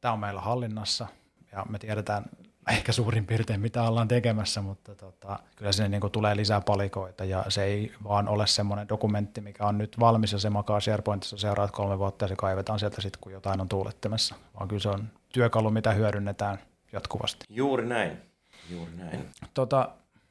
tämä 0.00 0.12
on 0.12 0.20
meillä 0.20 0.40
hallinnassa, 0.40 1.06
ja 1.52 1.66
me 1.68 1.78
tiedetään 1.78 2.24
ehkä 2.70 2.92
suurin 2.92 3.26
piirtein, 3.26 3.60
mitä 3.60 3.82
ollaan 3.82 4.08
tekemässä, 4.08 4.62
mutta 4.62 4.94
tota, 4.94 5.38
kyllä 5.56 5.72
sinne 5.72 5.88
niin 5.88 6.00
kuin 6.00 6.10
tulee 6.10 6.36
lisää 6.36 6.60
palikoita, 6.60 7.24
ja 7.24 7.44
se 7.48 7.64
ei 7.64 7.92
vaan 8.04 8.28
ole 8.28 8.46
semmoinen 8.46 8.88
dokumentti, 8.88 9.40
mikä 9.40 9.66
on 9.66 9.78
nyt 9.78 10.00
valmis, 10.00 10.32
ja 10.32 10.38
se 10.38 10.50
makaa 10.50 10.80
SharePointissa 10.80 11.36
seuraat 11.36 11.70
kolme 11.70 11.98
vuotta, 11.98 12.24
ja 12.24 12.28
se 12.28 12.36
kaivetaan 12.36 12.78
sieltä 12.78 13.00
sitten, 13.00 13.20
kun 13.20 13.32
jotain 13.32 13.60
on 13.60 13.68
tuulettamassa, 13.68 14.34
vaan 14.58 14.68
kyllä 14.68 14.82
se 14.82 14.88
on 14.88 15.08
työkalu, 15.32 15.70
mitä 15.70 15.92
hyödynnetään 15.92 16.58
jatkuvasti. 16.92 17.46
Juuri 17.48 17.86
näin. 17.86 18.31
Juuri 18.70 18.92
näin. 18.96 19.28
Tota, 19.54 19.88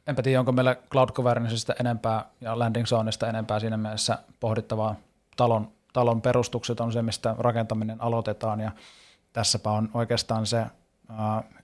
enpä 0.07 0.21
tiedä, 0.21 0.39
onko 0.39 0.51
meillä 0.51 0.75
cloud 0.75 1.09
governancesta 1.09 1.73
enempää 1.79 2.25
ja 2.41 2.59
landing 2.59 2.85
zoneista 2.85 3.29
enempää 3.29 3.59
siinä 3.59 3.77
mielessä 3.77 4.17
pohdittavaa. 4.39 4.95
Talon, 5.37 5.71
talon 5.93 6.21
perustukset 6.21 6.79
on 6.79 6.91
se, 6.91 7.01
mistä 7.01 7.35
rakentaminen 7.37 8.01
aloitetaan 8.01 8.59
ja 8.59 8.71
tässäpä 9.33 9.71
on 9.71 9.89
oikeastaan 9.93 10.45
se 10.45 10.65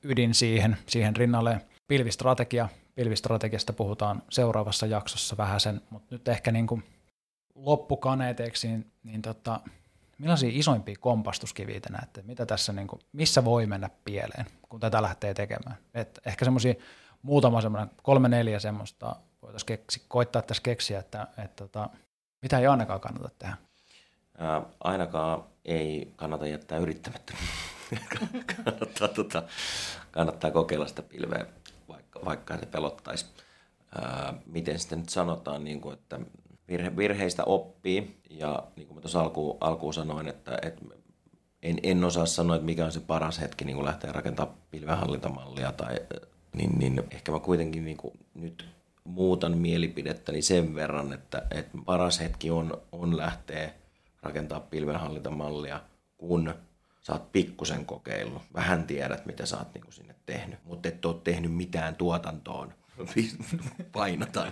ydin 0.04 0.34
siihen, 0.34 0.78
siihen 0.88 1.16
rinnalle 1.16 1.62
pilvistrategia. 1.88 2.70
Pilvistrategiasta 2.96 3.74
puhutaan 3.74 4.24
seuraavassa 4.30 4.86
jaksossa 4.86 5.38
vähän 5.38 5.60
sen, 5.60 5.82
mutta 5.90 6.16
nyt 6.16 6.28
ehkä 6.28 6.52
niin 6.52 6.68
kuin 6.68 6.84
loppukaneeteeksi, 7.56 8.68
niin, 8.68 8.92
niin 9.04 9.22
tota, 9.22 9.60
millaisia 10.18 10.50
isoimpia 10.54 10.96
kompastuskiviä 11.00 11.80
te 11.80 11.90
näette? 11.90 12.22
Mitä 12.22 12.46
tässä, 12.46 12.74
niin 12.74 12.88
kuin, 12.88 13.02
missä 13.14 13.46
voi 13.46 13.66
mennä 13.66 13.90
pieleen, 14.06 14.46
kun 14.70 14.80
tätä 14.80 15.02
lähtee 15.02 15.34
tekemään? 15.34 15.78
Et 15.94 16.20
ehkä 16.26 16.46
semmoisia 16.46 16.74
muutama 17.22 17.62
semmoinen, 17.62 17.92
kolme 18.04 18.30
neljä 18.30 18.60
semmoista 18.60 19.16
voitaisiin 19.42 19.68
keksi, 19.68 20.06
koittaa 20.08 20.42
tässä 20.42 20.64
keksiä, 20.64 21.00
että, 21.00 21.22
että, 21.22 21.42
että 21.42 21.64
tota, 21.64 21.90
mitä 22.42 22.60
ei 22.60 22.68
ainakaan 22.68 23.00
kannata 23.00 23.30
tehdä. 23.40 23.58
Ää, 24.38 24.62
ainakaan 24.80 25.44
ei 25.66 26.14
kannata 26.16 26.48
jättää 26.48 26.78
yrittämättä. 26.78 27.34
kannattaa, 28.66 29.08
tota, 29.08 29.44
kannattaa 30.12 30.52
kokeilla 30.52 30.88
sitä 30.88 31.02
pilveä, 31.02 31.46
vaikka, 31.88 32.20
vaikka 32.26 32.58
se 32.58 32.66
pelottaisi. 32.66 33.26
Ää, 33.96 34.34
miten 34.46 34.80
sitten 34.80 35.00
nyt 35.00 35.10
sanotaan, 35.10 35.64
niin 35.64 35.82
kuin, 35.82 35.94
että 35.94 36.20
virhe, 36.68 36.98
virheistä 36.98 37.44
oppii, 37.44 38.22
ja 38.30 38.64
niin 38.76 38.88
kuin 38.88 38.98
mä 38.98 39.02
tuossa 39.02 39.22
alkuun, 39.22 39.58
alkuun 39.62 39.94
sanoin, 39.94 40.28
että, 40.28 40.58
että 40.62 40.82
en, 41.64 41.78
en 41.84 42.04
osaa 42.04 42.26
sanoa, 42.26 42.56
että 42.56 42.66
mikä 42.66 42.86
on 42.86 42.92
se 42.92 43.00
paras 43.00 43.42
hetki 43.42 43.66
niin 43.66 43.86
lähteä 43.86 44.12
rakentamaan 44.12 44.58
pilvenhallintamallia, 44.72 45.72
tai, 45.72 46.00
niin, 46.54 46.80
niin 46.80 47.04
ehkä 47.12 47.32
mä 47.32 47.40
kuitenkin 47.40 47.86
niin 47.86 47.98
kuin 47.98 48.20
nyt 48.34 48.66
muutan 49.04 49.58
mielipidettäni 49.58 50.42
sen 50.42 50.76
verran, 50.76 51.14
että, 51.14 51.42
että 51.52 51.78
paras 51.86 52.20
hetki 52.20 52.52
on, 52.52 52.82
on 52.92 53.18
lähteä 53.18 53.74
rakentaa 54.22 54.60
pilvenhallintamallia, 54.60 55.82
kun 56.18 56.54
sä 57.02 57.14
oot 57.14 57.32
pikkusen 57.32 57.86
kokeillut, 57.86 58.42
vähän 58.54 58.88
tiedät, 58.88 59.26
mitä 59.26 59.46
sä 59.46 59.58
oot 59.58 59.74
niin 59.74 59.84
sinne 59.90 60.16
tehnyt, 60.26 60.60
mutta 60.64 60.90
et 60.90 61.06
ole 61.06 61.16
tehnyt 61.24 61.54
mitään 61.54 61.96
tuotantoon 61.96 62.74
painataan. 63.92 64.52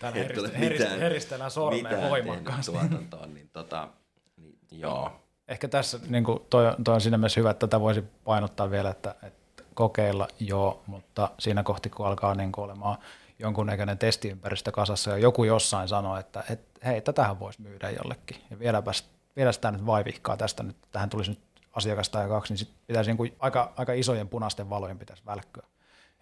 Täällä 0.00 0.18
herist- 0.18 1.00
heristellään 1.00 1.50
sormea 1.50 2.10
voimakkaasti. 2.10 2.72
tuotantoon, 2.72 3.34
niin, 3.34 3.50
tota, 3.52 3.88
niin 4.36 4.58
joo. 4.70 5.20
Ehkä 5.48 5.68
tässä 5.68 5.98
niin 6.08 6.24
kuin 6.24 6.38
toi, 6.50 6.64
toi 6.84 6.94
on 6.94 7.00
siinä 7.00 7.18
mielessä 7.18 7.40
hyvä, 7.40 7.50
että 7.50 7.66
tätä 7.66 7.80
voisi 7.80 8.04
painottaa 8.24 8.70
vielä, 8.70 8.90
että, 8.90 9.14
että 9.22 9.62
kokeilla 9.74 10.28
joo, 10.40 10.82
mutta 10.86 11.30
siinä 11.38 11.62
kohti 11.62 11.90
kun 11.90 12.06
alkaa 12.06 12.34
niin 12.34 12.52
kuin 12.52 12.64
olemaan 12.64 12.98
jonkunnäköinen 13.38 13.98
testiympäristö 13.98 14.72
kasassa 14.72 15.10
ja 15.10 15.18
joku 15.18 15.44
jossain 15.44 15.88
sanoo, 15.88 16.16
että 16.16 16.44
et, 16.50 16.60
hei, 16.84 17.00
tätähän 17.00 17.40
voisi 17.40 17.62
myydä 17.62 17.90
jollekin 17.90 18.36
ja 18.50 18.58
vieläpä, 18.58 18.90
vielä 19.36 19.52
sitä 19.52 19.70
nyt 19.70 19.86
vaivihkaa 19.86 20.36
tästä 20.36 20.62
nyt, 20.62 20.76
tähän 20.92 21.10
tulisi 21.10 21.30
nyt 21.30 21.40
asiakasta 21.72 22.18
ja 22.18 22.28
kaksi, 22.28 22.52
niin 22.52 22.58
sit 22.58 22.70
pitäisi 22.86 23.10
niin 23.10 23.16
kuin 23.16 23.36
aika, 23.38 23.72
aika 23.76 23.92
isojen 23.92 24.28
punaisten 24.28 24.70
valojen 24.70 24.98
pitäisi 24.98 25.22
välkkyä. 25.26 25.66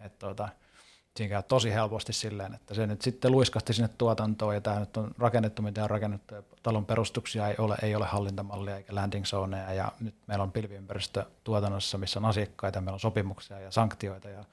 Että 0.00 0.26
tuota, 0.26 0.48
siinä 1.16 1.30
käy 1.30 1.42
tosi 1.42 1.72
helposti 1.72 2.12
silleen, 2.12 2.54
että 2.54 2.74
se 2.74 2.86
nyt 2.86 3.02
sitten 3.02 3.32
luiskasti 3.32 3.72
sinne 3.72 3.90
tuotantoon 3.98 4.54
ja 4.54 4.60
tämä 4.60 4.80
nyt 4.80 4.96
on 4.96 5.10
rakennettu, 5.18 5.62
mitä 5.62 5.84
on 5.84 5.90
rakennettu 5.90 6.34
talon 6.62 6.86
perustuksia 6.86 7.48
ei 7.48 7.54
ole, 7.58 7.76
ei 7.82 7.94
ole 7.94 8.06
hallintamallia 8.06 8.76
eikä 8.76 8.94
landing 8.94 9.24
zoneja 9.24 9.72
ja 9.72 9.92
nyt 10.00 10.14
meillä 10.26 10.42
on 10.42 10.52
pilviympäristö 10.52 11.24
tuotannossa, 11.44 11.98
missä 11.98 12.18
on 12.18 12.24
asiakkaita, 12.24 12.80
meillä 12.80 12.94
on 12.94 13.00
sopimuksia 13.00 13.60
ja 13.60 13.70
sanktioita 13.70 14.28
ja 14.28 14.44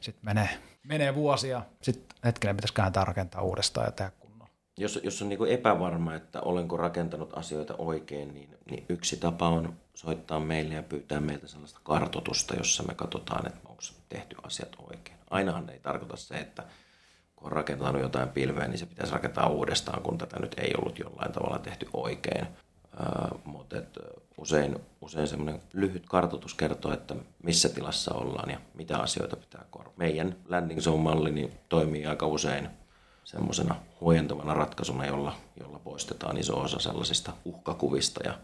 sitten 0.00 0.24
menee, 0.24 0.48
menee 0.82 1.14
vuosia, 1.14 1.62
sitten 1.82 2.18
hetkinen 2.24 2.56
pitäisi 2.56 2.74
kääntää 2.74 3.04
rakentaa 3.04 3.42
uudestaan 3.42 3.86
ja 3.86 3.92
tehdä 3.92 4.10
kunnolla. 4.18 4.50
Jos, 4.76 5.00
jos 5.02 5.22
on 5.22 5.28
niin 5.28 5.38
kuin 5.38 5.50
epävarma, 5.50 6.14
että 6.14 6.40
olenko 6.40 6.76
rakentanut 6.76 7.38
asioita 7.38 7.74
oikein, 7.78 8.34
niin, 8.34 8.58
niin 8.70 8.84
yksi 8.88 9.16
tapa 9.16 9.48
on 9.48 9.76
soittaa 9.94 10.40
meille 10.40 10.74
ja 10.74 10.82
pyytää 10.82 11.20
meiltä 11.20 11.48
sellaista 11.48 11.80
kartotusta, 11.82 12.54
jossa 12.54 12.82
me 12.82 12.94
katsotaan, 12.94 13.46
että 13.46 13.67
onko 13.78 14.00
tehty 14.08 14.36
asiat 14.42 14.76
oikein 14.90 15.18
ainahan 15.30 15.70
ei 15.70 15.78
tarkoita 15.78 16.16
se, 16.16 16.34
että 16.34 16.62
kun 17.36 17.46
on 17.46 17.52
rakentanut 17.52 18.02
jotain 18.02 18.28
pilveä, 18.28 18.68
niin 18.68 18.78
se 18.78 18.86
pitäisi 18.86 19.12
rakentaa 19.12 19.48
uudestaan, 19.48 20.02
kun 20.02 20.18
tätä 20.18 20.38
nyt 20.38 20.54
ei 20.58 20.74
ollut 20.78 20.98
jollain 20.98 21.32
tavalla 21.32 21.58
tehty 21.58 21.86
oikein. 21.92 22.46
Mutta 23.44 23.78
et, 23.78 23.98
usein, 24.38 24.78
usein 25.00 25.28
semmoinen 25.28 25.62
lyhyt 25.72 26.06
kartoitus 26.06 26.54
kertoo, 26.54 26.92
että 26.92 27.14
missä 27.42 27.68
tilassa 27.68 28.14
ollaan 28.14 28.50
ja 28.50 28.60
mitä 28.74 28.98
asioita 28.98 29.36
pitää 29.36 29.64
korvata. 29.70 29.98
Meidän 29.98 30.36
landing 30.48 30.80
zone-malli 30.80 31.30
niin 31.30 31.52
toimii 31.68 32.06
aika 32.06 32.26
usein 32.26 32.68
semmoisena 33.24 33.76
huojentavana 34.00 34.54
ratkaisuna, 34.54 35.06
jolla, 35.06 35.36
jolla 35.60 35.78
poistetaan 35.78 36.36
iso 36.36 36.60
osa 36.60 36.78
sellaisista 36.78 37.32
uhkakuvista 37.44 38.20
ja 38.24 38.38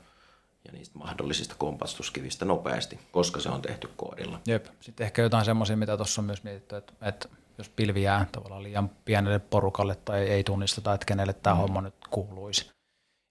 ja 0.64 0.72
niistä 0.72 0.98
mahdollisista 0.98 1.54
kompastuskivistä 1.58 2.44
nopeasti, 2.44 2.98
koska 3.12 3.40
se 3.40 3.48
on 3.48 3.62
tehty 3.62 3.90
koodilla. 3.96 4.40
Jep. 4.46 4.66
Sitten 4.80 5.04
ehkä 5.04 5.22
jotain 5.22 5.44
semmoisia, 5.44 5.76
mitä 5.76 5.96
tuossa 5.96 6.20
on 6.20 6.24
myös 6.24 6.44
mietitty, 6.44 6.76
että, 6.76 6.92
että 7.02 7.28
jos 7.58 7.68
pilvi 7.68 8.02
jää 8.02 8.26
tavallaan 8.32 8.62
liian 8.62 8.90
pienelle 9.04 9.38
porukalle 9.38 9.94
tai 9.94 10.20
ei 10.20 10.44
tunnisteta, 10.44 10.94
että 10.94 11.06
kenelle 11.06 11.32
tämä 11.32 11.54
mm. 11.54 11.60
homma 11.60 11.80
nyt 11.80 11.94
kuuluisi, 12.10 12.70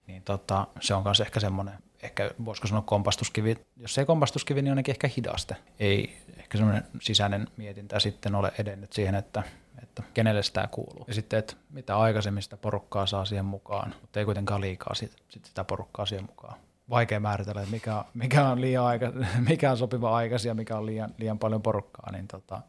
niin 0.06 0.22
tota, 0.22 0.66
se 0.80 0.94
on 0.94 1.04
myös 1.04 1.20
ehkä 1.20 1.40
semmoinen, 1.40 1.74
ehkä 2.02 2.30
voisiko 2.44 2.68
sanoa 2.68 2.82
kompastuskivi, 2.82 3.56
jos 3.76 3.98
ei 3.98 4.04
kompastuskivi, 4.04 4.62
niin 4.62 4.72
ainakin 4.72 4.92
ehkä 4.92 5.10
hidaste. 5.16 5.56
Ei 5.80 6.16
ehkä 6.36 6.58
semmoinen 6.58 6.84
sisäinen 7.00 7.48
mietintä 7.56 8.00
sitten 8.00 8.34
ole 8.34 8.52
edennyt 8.58 8.92
siihen, 8.92 9.14
että, 9.14 9.42
että 9.82 10.02
kenelle 10.14 10.42
sitä 10.42 10.68
kuuluu. 10.70 11.04
Ja 11.08 11.14
sitten, 11.14 11.38
että 11.38 11.54
mitä 11.70 11.98
aikaisemmin 11.98 12.42
sitä 12.42 12.56
porukkaa 12.56 13.06
saa 13.06 13.24
siihen 13.24 13.44
mukaan, 13.44 13.94
mutta 14.00 14.18
ei 14.18 14.24
kuitenkaan 14.24 14.60
liikaa 14.60 14.94
sit, 14.94 15.16
sit 15.28 15.44
sitä 15.44 15.64
porukkaa 15.64 16.06
siihen 16.06 16.24
mukaan 16.24 16.58
vaikea 16.90 17.20
määritellä, 17.20 17.60
että 17.60 17.72
mikä, 17.72 18.04
mikä, 18.14 18.48
on 18.48 18.60
liian 18.60 18.84
aika, 18.84 19.12
mikä 19.48 19.70
on 19.70 19.76
sopiva 19.76 20.16
aikaisin 20.16 20.48
ja 20.48 20.54
mikä 20.54 20.76
on 20.76 20.86
liian, 20.86 21.14
liian 21.18 21.38
paljon 21.38 21.62
porukkaa, 21.62 22.12
niin, 22.12 22.28
tota, 22.28 22.60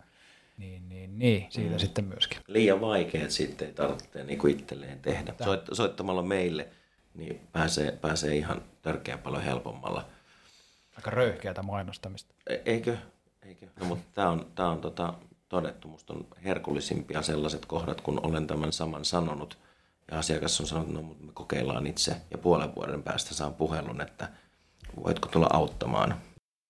niin, 0.57 0.89
niin, 0.89 1.19
niin 1.19 1.47
siitä 1.49 1.71
mm. 1.71 1.79
sitten 1.79 2.05
myöskin. 2.05 2.39
Liian 2.47 2.81
vaikeat 2.81 3.31
sitten 3.31 3.67
ei 3.67 3.73
tarvitse 3.73 4.23
niin 4.23 4.39
kuin 4.39 4.59
itselleen 4.59 4.99
tehdä. 4.99 5.33
Soit, 5.43 5.69
soittamalla 5.73 6.21
meille 6.21 6.67
niin 7.13 7.41
pääsee, 7.51 7.91
pääsee 7.91 8.35
ihan 8.35 8.61
törkeä 8.81 9.17
paljon 9.17 9.43
helpommalla. 9.43 10.05
Aika 10.97 11.11
röyhkeätä 11.11 11.63
mainostamista. 11.63 12.33
E- 12.49 12.61
eikö? 12.65 12.97
Eikö? 13.43 13.67
No, 13.79 13.85
mutta 13.85 14.05
tämä 14.13 14.29
on, 14.29 14.47
tää 14.55 14.69
on 14.69 14.81
tota, 14.81 15.13
todettu. 15.49 15.87
Musta 15.87 16.13
on 16.13 16.27
herkullisimpia 16.43 17.21
sellaiset 17.21 17.65
kohdat, 17.65 18.01
kun 18.01 18.25
olen 18.25 18.47
tämän 18.47 18.73
saman 18.73 19.05
sanonut– 19.05 19.57
ja 20.11 20.19
asiakas 20.19 20.61
on 20.61 20.67
sanonut, 20.67 20.93
no, 20.93 21.01
me 21.01 21.31
kokeillaan 21.33 21.87
itse 21.87 22.15
ja 22.31 22.37
puolen 22.37 22.75
vuoden 22.75 23.03
päästä 23.03 23.33
saan 23.33 23.53
puhelun, 23.53 24.01
että 24.01 24.29
voitko 25.03 25.29
tulla 25.29 25.49
auttamaan. 25.53 26.15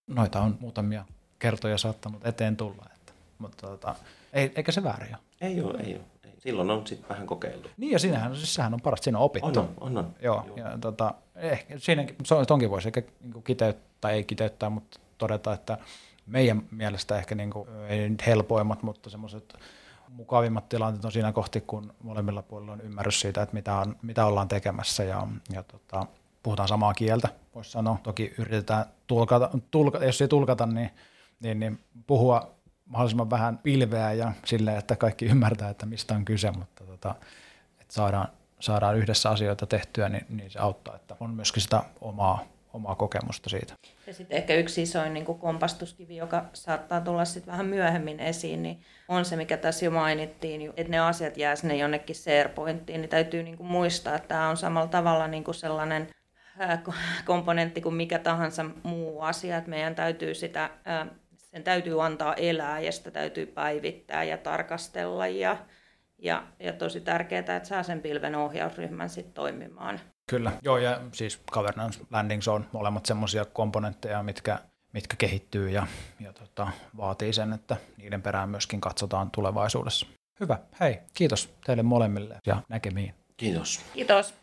Noita 0.08 0.42
on 0.42 0.58
muutamia 0.60 1.06
kertoja 1.40 1.78
saattanut 1.78 2.26
eteen 2.28 2.58
tulla, 2.58 2.86
että, 2.96 3.14
mutta 3.38 3.68
tota, 3.68 3.96
ei, 4.34 4.52
eikä 4.56 4.72
se 4.72 4.84
väärin 4.84 5.16
ole. 5.16 5.24
Ei 5.42 5.62
ole, 5.62 5.80
ei 5.80 5.96
ole. 5.96 6.04
Silloin 6.40 6.70
on 6.70 6.88
sitten 6.88 7.10
vähän 7.10 7.28
kokeiltu. 7.28 7.70
Niin 7.78 7.92
ja 7.92 8.00
siinähän, 8.00 8.36
siis 8.36 8.56
sehän 8.56 8.74
on 8.74 8.82
parasta, 8.82 9.04
siinä 9.04 9.18
on 9.18 9.26
opittu. 9.26 9.60
On, 9.60 9.74
on, 9.80 9.98
on. 9.98 10.16
Joo, 10.22 10.44
Joo. 10.48 10.58
ja 10.58 10.78
tota, 10.82 11.14
ehkä, 11.36 11.80
siinä 11.80 12.06
tonkin 12.48 12.70
voisi 12.70 12.88
ehkä 12.88 13.04
niin 13.22 13.44
kiteyttää, 13.44 14.12
ei 14.12 14.24
kiteyttää, 14.24 14.70
mutta 14.70 15.00
todeta, 15.18 15.54
että 15.54 15.78
meidän 16.26 16.64
mielestä 16.72 17.18
ehkä 17.18 17.36
niin 17.36 17.52
kuin, 17.52 17.70
ei 17.88 18.10
nyt 18.10 18.26
helpoimmat, 18.26 18.84
mutta 18.84 19.10
semmoiset 19.10 19.54
mukavimmat 20.16 20.70
tilanteet 20.70 21.06
on 21.06 21.12
siinä 21.12 21.32
kohti, 21.32 21.62
kun 21.62 21.94
molemmilla 22.04 22.42
puolilla 22.42 22.72
on 22.72 22.82
ymmärrys 22.82 23.20
siitä, 23.20 23.42
että 23.42 23.54
mitä, 23.54 23.76
on, 23.76 23.96
mitä 24.02 24.26
ollaan 24.26 24.48
tekemässä 24.48 25.04
ja, 25.04 25.28
ja 25.54 25.64
tota, 25.64 26.06
puhutaan 26.44 26.68
samaa 26.68 26.94
kieltä, 26.94 27.30
voisi 27.56 27.72
sanoa. 27.72 27.98
Toki 28.04 28.34
yritetään 28.38 28.86
tulkata, 29.08 29.50
tulka, 29.72 30.06
jos 30.06 30.22
ei 30.22 30.28
tulkata, 30.28 30.66
niin, 30.66 30.90
niin, 31.40 31.60
niin 31.60 31.80
puhua 32.08 32.56
mahdollisimman 32.86 33.30
vähän 33.30 33.58
pilveä 33.58 34.14
ja 34.14 34.32
silleen, 34.46 34.78
että 34.78 34.96
kaikki 34.96 35.26
ymmärtää, 35.26 35.70
että 35.70 35.86
mistä 35.86 36.16
on 36.16 36.26
kyse, 36.26 36.52
mutta 36.52 36.86
tota, 36.86 37.16
että 37.80 37.94
saadaan, 37.94 38.28
saadaan 38.60 38.98
yhdessä 38.98 39.30
asioita 39.30 39.66
tehtyä, 39.66 40.10
niin, 40.10 40.26
niin 40.30 40.52
se 40.52 40.60
auttaa, 40.60 40.96
että 40.96 41.16
on 41.20 41.30
myöskin 41.30 41.62
sitä 41.62 41.84
omaa 42.02 42.44
omaa 42.76 42.96
kokemusta 42.96 43.50
siitä. 43.50 43.74
Ja 44.08 44.14
sitten 44.14 44.38
ehkä 44.38 44.56
yksi 44.56 44.82
isoin 44.82 45.14
niin 45.14 45.26
kuin 45.26 45.40
kompastuskivi, 45.40 46.16
joka 46.16 46.46
saattaa 46.54 47.02
tulla 47.02 47.26
sitten 47.26 47.52
vähän 47.52 47.66
myöhemmin 47.66 48.20
esiin, 48.20 48.64
niin 48.64 48.82
on 49.08 49.26
se, 49.26 49.36
mikä 49.36 49.58
tässä 49.58 49.86
jo 49.86 49.92
mainittiin, 49.92 50.74
että 50.78 50.92
ne 50.92 51.00
asiat 51.00 51.38
jää 51.38 51.56
sinne 51.56 51.76
jonnekin 51.76 52.16
SharePointiin, 52.16 53.02
niin 53.02 53.10
täytyy 53.10 53.44
niin 53.44 53.58
kuin 53.58 53.68
muistaa, 53.68 54.16
että 54.16 54.28
tämä 54.28 54.50
on 54.50 54.58
samalla 54.58 54.88
tavalla 54.88 55.28
niin 55.28 55.44
kuin 55.44 55.56
sellainen 55.56 56.08
komponentti 57.26 57.82
kuin 57.82 57.96
mikä 57.96 58.20
tahansa 58.20 58.66
muu 58.84 59.22
asia, 59.22 59.58
että 59.58 59.70
meidän 59.70 59.96
täytyy 59.96 60.34
sitä, 60.34 60.70
sen 61.38 61.64
täytyy 61.64 62.06
antaa 62.06 62.34
elää 62.34 62.80
ja 62.80 62.92
sitä 62.92 63.12
täytyy 63.12 63.46
päivittää 63.46 64.24
ja 64.24 64.38
tarkastella 64.38 65.28
ja, 65.28 65.58
ja, 66.18 66.44
ja 66.60 66.74
tosi 66.74 67.02
tärkeää, 67.02 67.40
että 67.40 67.64
saa 67.64 67.84
sen 67.84 68.02
pilven 68.02 68.36
ohjausryhmän 68.36 69.10
sitten 69.10 69.34
toimimaan. 69.34 70.00
Kyllä, 70.30 70.52
joo 70.62 70.78
ja 70.78 71.02
siis 71.12 71.42
governance 71.52 72.00
landing 72.12 72.42
on 72.48 72.66
molemmat 72.72 73.06
semmoisia 73.06 73.46
komponentteja, 73.46 74.24
mitkä, 74.24 74.60
mitkä 74.94 75.16
kehittyy 75.16 75.70
ja, 75.70 75.88
ja 76.20 76.34
tota, 76.34 76.68
vaatii 76.98 77.34
sen, 77.34 77.54
että 77.54 77.78
niiden 77.98 78.22
perään 78.22 78.50
myöskin 78.50 78.82
katsotaan 78.82 79.32
tulevaisuudessa. 79.32 80.08
Hyvä, 80.40 80.60
hei, 80.80 81.00
kiitos 81.14 81.50
teille 81.66 81.84
molemmille 81.84 82.40
ja 82.46 82.62
näkemiin. 82.70 83.14
Kiitos. 83.38 83.82
Kiitos. 83.94 84.34